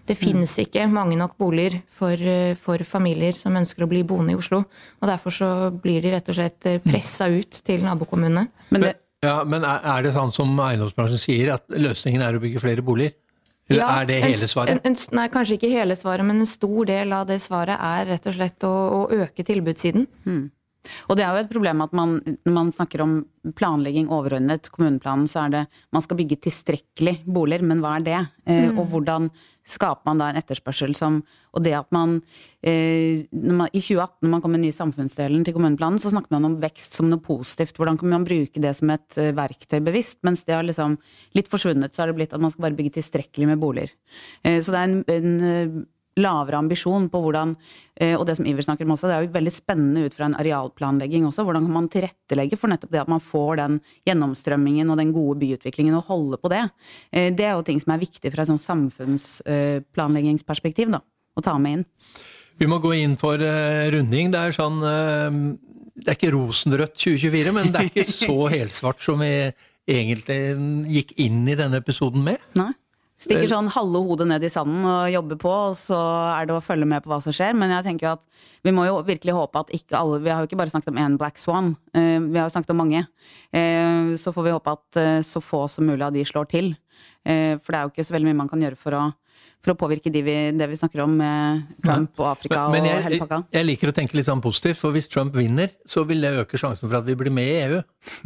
Det 0.04 0.18
finnes 0.20 0.52
ikke 0.60 0.84
mange 0.92 1.16
nok 1.16 1.38
boliger 1.40 1.78
for, 1.88 2.20
for 2.60 2.82
familier 2.84 3.32
som 3.32 3.56
ønsker 3.56 3.86
å 3.86 3.88
bli 3.88 4.02
boende 4.04 4.34
i 4.34 4.36
Oslo. 4.36 4.58
Og 5.00 5.08
derfor 5.08 5.32
så 5.32 5.48
blir 5.72 6.04
de 6.04 6.12
rett 6.12 6.28
og 6.28 6.36
slett 6.36 6.66
pressa 6.84 7.30
ut 7.32 7.62
til 7.64 7.86
nabokommunene. 7.86 8.50
Men 8.68 8.84
det, 8.84 8.92
Ja, 9.24 9.38
Men 9.48 9.64
er 9.64 9.80
er 9.80 10.02
det 10.04 10.12
sånn 10.12 10.32
som 10.32 10.52
eiendomsbransjen 10.60 11.20
sier, 11.22 11.54
at 11.54 11.64
løsningen 11.72 12.20
er 12.20 12.36
å 12.36 12.42
bygge 12.42 12.60
flere 12.60 12.84
boliger? 12.84 13.16
Eller 13.70 13.80
Ja, 13.80 14.00
er 14.02 14.08
det 14.10 14.18
hele 14.24 14.48
svaret? 14.48 14.74
En, 14.74 14.80
en, 14.92 14.96
nei, 15.16 15.28
kanskje 15.32 15.56
ikke 15.56 15.70
hele 15.72 15.96
svaret, 15.96 16.26
men 16.26 16.42
en 16.42 16.48
stor 16.48 16.84
del 16.90 17.14
av 17.16 17.26
det 17.30 17.40
svaret 17.40 17.80
er 17.80 18.10
rett 18.12 18.26
og 18.28 18.36
slett 18.36 18.66
å, 18.68 18.72
å 18.98 19.00
øke 19.24 19.46
tilbudssiden. 19.46 20.06
Og 21.08 21.16
det 21.16 21.24
er 21.24 21.32
jo 21.32 21.44
et 21.44 21.52
problem 21.52 21.84
at 21.84 21.94
man, 21.96 22.18
når 22.44 22.54
man 22.54 22.72
snakker 22.74 23.04
om 23.04 23.16
planlegging 23.56 24.08
overordnet, 24.12 24.70
kommuneplanen, 24.72 25.28
så 25.28 25.44
er 25.44 25.52
det 25.52 25.64
man 25.92 26.04
skal 26.04 26.16
bygge 26.16 26.40
tilstrekkelig 26.46 27.18
boliger, 27.28 27.64
men 27.66 27.82
hva 27.84 27.98
er 27.98 28.06
det? 28.06 28.20
Eh, 28.48 28.70
Og 28.74 28.88
hvordan 28.92 29.30
skaper 29.64 30.04
man 30.04 30.20
da 30.20 30.28
en 30.28 30.36
etterspørsel 30.36 30.92
som 30.96 31.22
Og 31.54 31.62
det 31.62 31.72
at 31.72 31.86
man, 31.94 32.20
eh, 32.66 33.24
man 33.32 33.68
I 33.72 33.80
2018, 33.80 34.22
når 34.22 34.30
man 34.30 34.40
kom 34.42 34.50
med 34.50 34.60
den 34.60 34.66
nye 34.66 34.76
samfunnsdelen 34.76 35.44
til 35.44 35.54
kommuneplanen, 35.54 36.00
så 36.02 36.10
snakket 36.10 36.32
man 36.34 36.44
om 36.44 36.56
vekst 36.60 36.96
som 36.98 37.08
noe 37.08 37.22
positivt. 37.22 37.76
Hvordan 37.78 37.98
kan 38.00 38.10
man 38.10 38.24
bruke 38.26 38.60
det 38.60 38.74
som 38.74 38.90
et 38.90 39.18
uh, 39.18 39.30
verktøy 39.30 39.78
bevisst? 39.78 40.18
Mens 40.26 40.42
det 40.44 40.56
har 40.56 40.66
liksom 40.66 40.98
litt 41.38 41.48
forsvunnet, 41.48 41.94
så 41.94 42.02
har 42.02 42.10
det 42.10 42.16
blitt 42.18 42.34
at 42.34 42.42
man 42.42 42.50
skal 42.50 42.66
bare 42.66 42.76
bygge 42.76 42.96
tilstrekkelig 42.98 43.46
med 43.52 43.62
boliger. 43.62 43.94
Eh, 44.42 44.58
så 44.60 44.74
det 44.74 44.80
er 44.80 44.88
en, 44.88 45.04
en 45.06 45.40
eh, 45.46 45.84
lavere 46.16 46.56
ambisjon 46.60 47.08
på 47.10 47.18
hvordan 47.24 47.56
eh, 47.98 48.14
Og 48.14 48.22
det 48.28 48.36
som 48.38 48.46
Iver 48.46 48.62
snakker 48.62 48.84
om 48.86 48.92
også, 48.94 49.08
det 49.10 49.14
er 49.16 49.22
jo 49.24 49.32
veldig 49.34 49.52
spennende 49.54 50.04
ut 50.06 50.14
fra 50.14 50.24
en 50.28 50.36
arealplanlegging 50.38 51.24
også. 51.26 51.42
Hvordan 51.46 51.64
kan 51.66 51.74
man 51.74 51.88
tilrettelegge 51.90 52.56
for 52.60 52.68
nettopp 52.70 52.92
det 52.94 53.02
at 53.02 53.10
man 53.10 53.20
får 53.24 53.52
den 53.62 53.74
gjennomstrømmingen 54.06 54.90
og 54.94 54.98
den 55.00 55.10
gode 55.16 55.40
byutviklingen 55.42 55.96
og 55.98 56.06
holde 56.12 56.36
på 56.38 56.48
det. 56.54 56.62
Eh, 57.10 57.28
Det 57.34 57.44
er 57.48 57.52
jo 57.56 57.66
ting 57.66 57.80
som 57.82 57.92
er 57.96 58.04
viktig 58.04 58.28
fra 58.32 58.42
et 58.44 58.50
sånn 58.52 58.62
samfunnsplanleggingsperspektiv, 58.62 60.86
da. 60.94 61.00
Å 61.34 61.40
ta 61.42 61.56
med 61.58 61.72
inn. 61.80 61.84
Vi 62.62 62.66
må 62.70 62.76
gå 62.78 62.92
inn 62.94 63.16
for 63.18 63.34
eh, 63.42 63.90
runding. 63.90 64.30
Det 64.30 64.38
er 64.38 64.52
sånn 64.54 64.78
eh, 64.86 65.30
Det 65.98 66.08
er 66.12 66.16
ikke 66.18 66.30
rosenrødt 66.36 66.94
2024, 66.94 67.50
men 67.56 67.72
det 67.74 67.78
er 67.80 67.88
ikke 67.90 68.06
så 68.26 68.36
helsvart 68.52 69.00
som 69.02 69.18
vi 69.22 69.32
egentlig 69.90 70.38
gikk 70.94 71.10
inn 71.20 71.42
i 71.50 71.56
denne 71.58 71.76
episoden 71.82 72.22
med. 72.24 72.38
Nei. 72.56 72.70
Stikker 73.24 73.48
sånn 73.48 73.70
halve 73.72 74.00
hodet 74.04 74.26
ned 74.28 74.44
i 74.44 74.50
sanden 74.52 74.84
og 74.84 75.08
jobber 75.12 75.38
på, 75.40 75.52
og 75.70 75.76
så 75.80 75.96
er 76.34 76.48
det 76.48 76.54
å 76.56 76.62
følge 76.64 76.88
med 76.88 77.04
på 77.04 77.08
hva 77.12 77.20
som 77.24 77.32
skjer. 77.32 77.54
Men 77.56 77.72
jeg 77.72 77.86
tenker 77.86 78.10
at 78.14 78.22
vi 78.66 78.72
må 78.74 78.84
jo 78.88 78.98
virkelig 79.06 79.32
håpe 79.36 79.62
at 79.64 79.72
ikke 79.76 79.96
alle 79.96 80.20
Vi 80.24 80.30
har 80.32 80.42
jo 80.42 80.48
ikke 80.50 80.58
bare 80.60 80.72
snakket 80.72 80.92
om 80.92 81.00
én 81.00 81.16
Black 81.20 81.40
Swan, 81.40 81.74
eh, 81.96 82.18
vi 82.20 82.36
har 82.38 82.48
jo 82.48 82.54
snakket 82.54 82.74
om 82.74 82.80
mange. 82.82 83.06
Eh, 83.52 84.12
Så 84.20 84.32
får 84.36 84.44
vi 84.44 84.54
håpe 84.54 84.72
at 84.76 84.96
eh, 85.00 85.20
så 85.24 85.40
få 85.40 85.64
som 85.70 85.86
mulig 85.88 86.04
av 86.04 86.12
de 86.12 86.24
slår 86.24 86.48
til. 86.48 86.74
For 87.24 87.72
det 87.72 87.78
er 87.78 87.84
jo 87.86 87.90
ikke 87.94 88.04
så 88.04 88.12
veldig 88.12 88.28
mye 88.28 88.36
man 88.36 88.48
kan 88.50 88.60
gjøre 88.60 88.76
for 88.76 88.92
å, 88.92 89.04
for 89.64 89.72
å 89.72 89.78
påvirke 89.80 90.12
de 90.12 90.20
vi, 90.24 90.36
det 90.52 90.68
vi 90.68 90.76
snakker 90.76 91.00
om 91.06 91.14
med 91.16 91.64
Trump 91.80 92.20
og 92.20 92.28
Afrika 92.34 92.66
Men, 92.68 92.84
men 92.84 92.90
og 92.90 93.06
hele 93.06 93.16
jeg, 93.16 93.22
pakka. 93.24 93.38
jeg 93.56 93.68
liker 93.70 93.90
å 93.90 93.94
tenke 93.96 94.18
litt 94.18 94.28
sånn 94.28 94.42
positivt, 94.44 94.78
for 94.82 94.94
hvis 94.94 95.08
Trump 95.08 95.36
vinner, 95.38 95.72
så 95.88 96.04
vil 96.08 96.20
det 96.24 96.34
øke 96.42 96.60
sjansen 96.60 96.90
for 96.90 96.98
at 97.00 97.08
vi 97.08 97.16
blir 97.18 97.32
med 97.32 97.48
i 97.48 97.56
EU. 97.64 97.80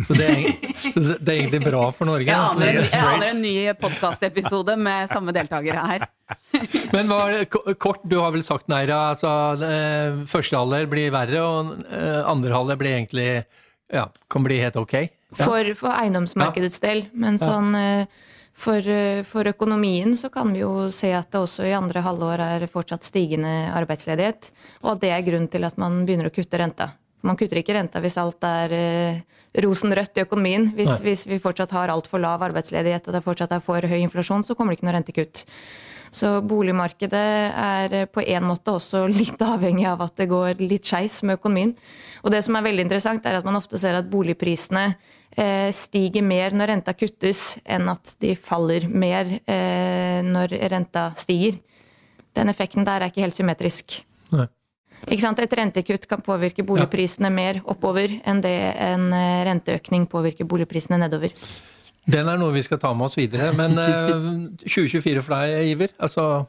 Så 0.09 0.19
det 0.19 0.29
er, 0.29 0.49
så 0.95 1.05
det 1.05 1.19
det 1.29 1.35
er 1.35 1.43
egentlig 1.43 1.61
bra 1.67 1.83
for 1.95 2.09
Norge. 2.09 2.27
Jeg 2.27 2.35
aner, 2.35 2.71
en, 2.73 2.89
jeg 2.89 3.05
aner 3.05 3.31
en 3.31 3.43
ny 3.45 3.55
podkastepisode 3.79 4.77
med 4.81 5.11
samme 5.13 5.35
deltakere 5.37 5.85
her. 5.93 6.07
Men 6.95 7.11
hva, 7.11 7.21
kort, 7.81 8.03
du 8.09 8.19
har 8.23 8.33
vel 8.35 8.45
sagt, 8.47 8.69
Neira, 8.73 9.13
altså 9.13 9.31
eh, 9.65 10.23
første 10.29 10.59
halvdel 10.59 10.89
blir 10.91 11.13
verre, 11.15 11.45
og 11.45 11.75
eh, 11.87 12.23
andre 12.25 12.57
halvdel 12.57 12.81
blir 12.81 12.97
egentlig 12.97 13.29
ja, 13.93 14.09
kan 14.31 14.45
bli 14.45 14.59
helt 14.61 14.77
ok. 14.81 14.97
Ja. 14.99 15.45
For, 15.45 15.75
for 15.77 15.93
eiendomsmarkedets 15.93 16.81
del. 16.83 17.07
Men 17.17 17.39
sånn 17.41 17.77
eh, 17.77 18.25
for, 18.59 18.83
eh, 18.83 19.23
for 19.23 19.47
økonomien 19.47 20.17
så 20.19 20.31
kan 20.35 20.51
vi 20.53 20.65
jo 20.65 20.89
se 20.91 21.13
at 21.15 21.31
det 21.31 21.41
også 21.41 21.67
i 21.69 21.77
andre 21.77 22.03
halvår 22.03 22.43
er 22.43 22.67
fortsatt 22.71 23.07
stigende 23.07 23.71
arbeidsledighet. 23.79 24.51
Og 24.83 24.97
at 24.97 25.03
det 25.05 25.13
er 25.15 25.27
grunnen 25.27 25.51
til 25.51 25.67
at 25.69 25.79
man 25.79 26.03
begynner 26.07 26.31
å 26.31 26.35
kutte 26.35 26.59
renta. 26.59 26.91
Man 27.23 27.39
kutter 27.39 27.61
ikke 27.61 27.77
renta 27.77 28.03
hvis 28.03 28.19
alt 28.19 28.43
er 28.47 28.75
eh, 28.75 29.21
rosenrødt 29.63 30.19
i 30.19 30.25
økonomien. 30.27 30.73
Hvis, 30.75 30.99
hvis 31.07 31.27
vi 31.31 31.41
fortsatt 31.43 31.75
har 31.77 31.93
altfor 31.95 32.23
lav 32.23 32.43
arbeidsledighet 32.49 33.09
og 33.09 33.15
det 33.15 33.25
fortsatt 33.25 33.55
er 33.55 33.63
for 33.65 33.81
høy 33.81 34.01
inflasjon, 34.03 34.45
så 34.47 34.59
kommer 34.59 34.75
det 34.75 34.81
ikke 34.81 34.91
noe 34.91 34.99
rentekutt. 34.99 35.45
Så 36.15 36.39
boligmarkedet 36.49 37.29
er 37.53 37.95
eh, 37.95 38.09
på 38.11 38.23
en 38.25 38.47
måte 38.49 38.75
også 38.79 39.05
litt 39.21 39.41
avhengig 39.45 39.87
av 39.91 40.03
at 40.07 40.17
det 40.21 40.29
går 40.31 40.63
litt 40.65 40.89
skeis 40.89 41.21
med 41.23 41.39
økonomien. 41.39 41.75
Og 42.25 42.33
det 42.35 42.43
som 42.47 42.59
er 42.59 42.67
veldig 42.67 42.87
interessant, 42.87 43.27
er 43.27 43.39
at 43.39 43.47
man 43.47 43.59
ofte 43.59 43.81
ser 43.81 43.99
at 43.99 44.11
boligprisene 44.11 44.85
eh, 45.37 45.71
stiger 45.77 46.25
mer 46.27 46.57
når 46.57 46.75
renta 46.75 46.95
kuttes, 46.97 47.59
enn 47.65 47.89
at 47.93 48.17
de 48.23 48.35
faller 48.37 48.89
mer 48.89 49.31
eh, 49.45 50.21
når 50.27 50.57
renta 50.73 51.11
stiger. 51.19 51.61
Den 52.37 52.53
effekten 52.53 52.87
der 52.87 53.03
er 53.03 53.13
ikke 53.13 53.25
helt 53.27 53.39
symmetrisk. 53.39 54.01
Nei. 54.35 54.49
Et 55.09 55.55
rentekutt 55.55 56.09
kan 56.11 56.21
påvirke 56.27 56.65
boligprisene 56.67 57.31
mer 57.31 57.61
oppover 57.71 58.17
enn 58.27 58.41
det 58.43 58.57
en 58.83 59.07
renteøkning 59.47 60.09
påvirker 60.11 60.49
boligprisene 60.51 60.99
nedover. 60.99 61.31
Den 62.09 62.31
er 62.31 62.39
noe 62.41 62.55
vi 62.55 62.65
skal 62.65 62.81
ta 62.81 62.95
med 62.97 63.09
oss 63.09 63.19
videre. 63.19 63.51
Men 63.57 63.77
eh, 63.83 64.15
2024 64.65 65.25
for 65.25 65.37
deg, 65.37 65.75
Iver? 65.75 65.93
Altså, 65.99 66.47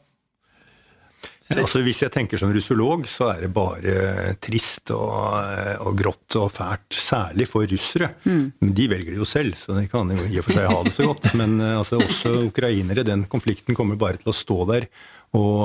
Altså, 1.58 1.80
hvis 1.82 1.98
jeg 2.04 2.12
tenker 2.14 2.38
som 2.38 2.52
russolog, 2.54 3.06
så 3.10 3.32
er 3.32 3.44
det 3.44 3.50
bare 3.54 4.34
trist 4.42 4.92
og, 4.94 5.34
og 5.82 5.96
grått 5.98 6.36
og 6.38 6.52
fælt. 6.54 6.94
Særlig 6.94 7.48
for 7.50 7.66
russere. 7.66 8.12
Mm. 8.22 8.52
de 8.76 8.86
velger 8.92 9.16
det 9.16 9.18
jo 9.18 9.26
selv, 9.26 9.56
så 9.58 9.74
de 9.74 9.88
kan 9.90 10.12
jo 10.14 10.28
i 10.28 10.38
og 10.38 10.46
for 10.46 10.54
seg 10.54 10.68
ha 10.70 10.78
det 10.86 10.94
så 10.94 11.08
godt. 11.10 11.30
Men 11.40 11.56
eh, 11.58 11.78
altså, 11.80 11.98
også 12.04 12.36
ukrainere, 12.46 13.06
den 13.06 13.26
konflikten 13.30 13.78
kommer 13.78 13.98
bare 14.00 14.20
til 14.20 14.30
å 14.30 14.36
stå 14.36 14.60
der 14.70 14.86
og, 15.36 15.64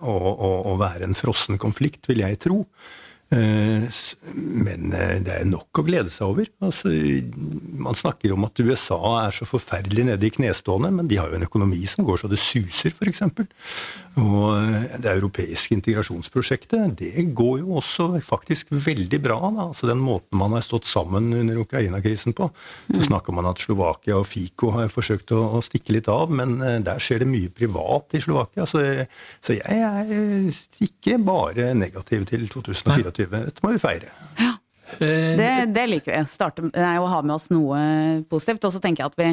og, 0.00 0.28
og, 0.32 0.58
og 0.72 0.76
være 0.80 1.08
en 1.08 1.16
frossen 1.16 1.60
konflikt, 1.60 2.04
vil 2.10 2.22
jeg 2.24 2.40
tro. 2.44 2.62
Eh, 3.32 3.88
Men 4.64 4.92
eh, 4.92 5.18
det 5.24 5.32
er 5.32 5.48
nok 5.48 5.80
å 5.80 5.84
glede 5.86 6.12
seg 6.12 6.28
over. 6.28 6.48
Altså, 6.64 6.90
man 7.80 7.96
snakker 7.96 8.34
om 8.34 8.44
at 8.46 8.60
USA 8.60 8.98
er 9.24 9.34
så 9.34 9.46
forferdelig 9.48 10.06
nede 10.10 10.28
i 10.28 10.32
knestående, 10.32 10.90
men 10.92 11.08
de 11.08 11.18
har 11.20 11.32
jo 11.32 11.38
en 11.38 11.46
økonomi 11.46 11.80
som 11.88 12.04
går 12.06 12.20
så 12.20 12.30
det 12.30 12.40
suser, 12.42 12.92
f.eks. 12.92 13.22
Og 14.20 14.48
eh, 14.58 14.98
det 15.00 15.14
europeiske 15.14 15.76
integrasjonsprosjektet, 15.78 16.98
det 17.00 17.26
går 17.32 17.62
jo 17.62 17.78
også 17.80 18.10
faktisk 18.26 18.72
veldig 18.72 19.22
bra. 19.24 19.38
Da. 19.48 19.68
Altså 19.70 19.88
Den 19.88 20.02
måten 20.04 20.40
man 20.40 20.56
har 20.56 20.64
stått 20.66 20.88
sammen 20.88 21.32
under 21.32 21.62
Ukraina-krisen 21.64 22.36
på. 22.36 22.50
Så 22.92 23.06
snakker 23.08 23.36
man 23.36 23.48
at 23.48 23.64
Slovakia 23.64 24.20
og 24.20 24.28
Fico 24.28 24.74
har 24.76 24.92
forsøkt 24.92 25.32
å, 25.32 25.40
å 25.56 25.64
stikke 25.64 25.96
litt 25.96 26.10
av, 26.12 26.32
men 26.32 26.58
der 26.84 27.00
skjer 27.02 27.22
det 27.22 27.30
mye 27.30 27.52
privat 27.52 28.16
i 28.16 28.22
Slovakia. 28.24 28.68
Så, 28.68 28.82
så 29.44 29.56
jeg 29.56 29.80
er 29.80 30.12
ikke 30.84 31.16
bare 31.22 31.72
negativ 31.78 32.26
til 32.28 32.44
2024. 32.50 33.21
Dette 33.30 33.64
må 33.64 33.72
vi 33.74 33.82
feire. 33.82 34.12
Ja. 34.40 34.52
det, 34.98 35.50
det, 35.72 35.86
liker 35.88 36.12
vi. 36.12 36.20
Starte, 36.28 36.66
nei, 36.68 36.96
å 37.00 37.08
ha 37.08 37.22
med 37.24 37.36
oss 37.36 37.48
noe 37.52 37.78
positivt. 38.30 38.66
Og 38.68 38.74
så 38.74 38.82
tenker 38.82 39.04
jeg 39.04 39.12
at 39.12 39.20
vi, 39.20 39.30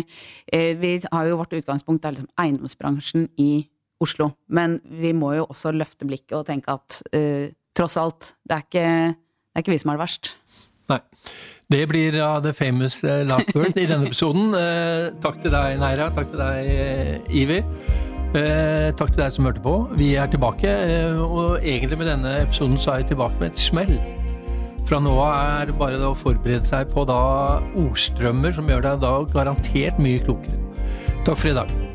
eh, 0.55 0.71
vi 0.79 0.95
har 1.05 1.29
jo 1.29 1.39
vårt 1.41 1.55
utgangspunkt 1.57 2.05
er 2.05 2.15
liksom 2.15 2.31
eiendomsbransjen 2.39 3.29
i 3.41 3.51
Oslo. 3.99 4.31
Men 4.47 4.79
vi 4.83 5.13
må 5.13 5.33
jo 5.35 5.47
også 5.49 5.73
løfte 5.75 6.07
blikket 6.07 6.37
og 6.39 6.47
tenke 6.47 6.71
at 6.71 7.01
uh, 7.11 7.51
tross 7.75 7.97
alt, 7.99 8.33
det 8.47 8.55
er, 8.55 8.67
ikke, 8.67 8.89
det 9.11 9.59
er 9.59 9.65
ikke 9.65 9.75
vi 9.75 9.79
som 9.83 9.91
er 9.91 9.99
det 9.99 10.05
verst. 10.05 10.35
Nei. 10.89 11.01
Det 11.69 11.83
blir 11.85 12.15
uh, 12.17 12.39
the 12.41 12.53
famous 12.55 13.01
last 13.03 13.51
word 13.53 13.75
i 13.77 13.85
denne 13.89 14.07
episoden. 14.07 14.55
Uh, 14.55 15.11
takk 15.21 15.43
til 15.43 15.53
deg, 15.53 15.75
Neira. 15.83 16.07
Takk 16.15 16.31
til 16.31 16.41
deg, 16.41 17.27
Ivi. 17.43 17.59
Eh, 18.29 18.91
takk 18.93 19.09
til 19.09 19.23
deg 19.23 19.33
som 19.33 19.47
hørte 19.47 19.61
på. 19.63 19.75
Vi 19.97 20.11
er 20.21 20.29
tilbake, 20.29 20.69
eh, 20.69 21.17
og 21.17 21.63
egentlig 21.65 21.97
med 21.97 22.11
denne 22.11 22.35
episoden 22.43 22.77
så 22.77 22.91
er 22.91 22.97
jeg 23.01 23.07
tilbake 23.15 23.39
med 23.39 23.51
et 23.51 23.57
smell. 23.57 23.95
Fra 24.85 24.99
nå 25.01 25.15
av 25.17 25.61
er 25.61 25.65
det 25.65 25.77
bare 25.79 25.97
å 25.97 26.13
forberede 26.17 26.65
seg 26.65 26.93
på 26.93 27.07
da 27.09 27.59
ordstrømmer 27.73 28.53
som 28.53 28.69
gjør 28.69 28.85
deg 28.85 29.01
da 29.01 29.13
garantert 29.33 29.97
mye 29.97 30.21
klokere. 30.21 30.61
Takk 31.25 31.37
for 31.37 31.49
i 31.49 31.57
dag. 31.57 31.88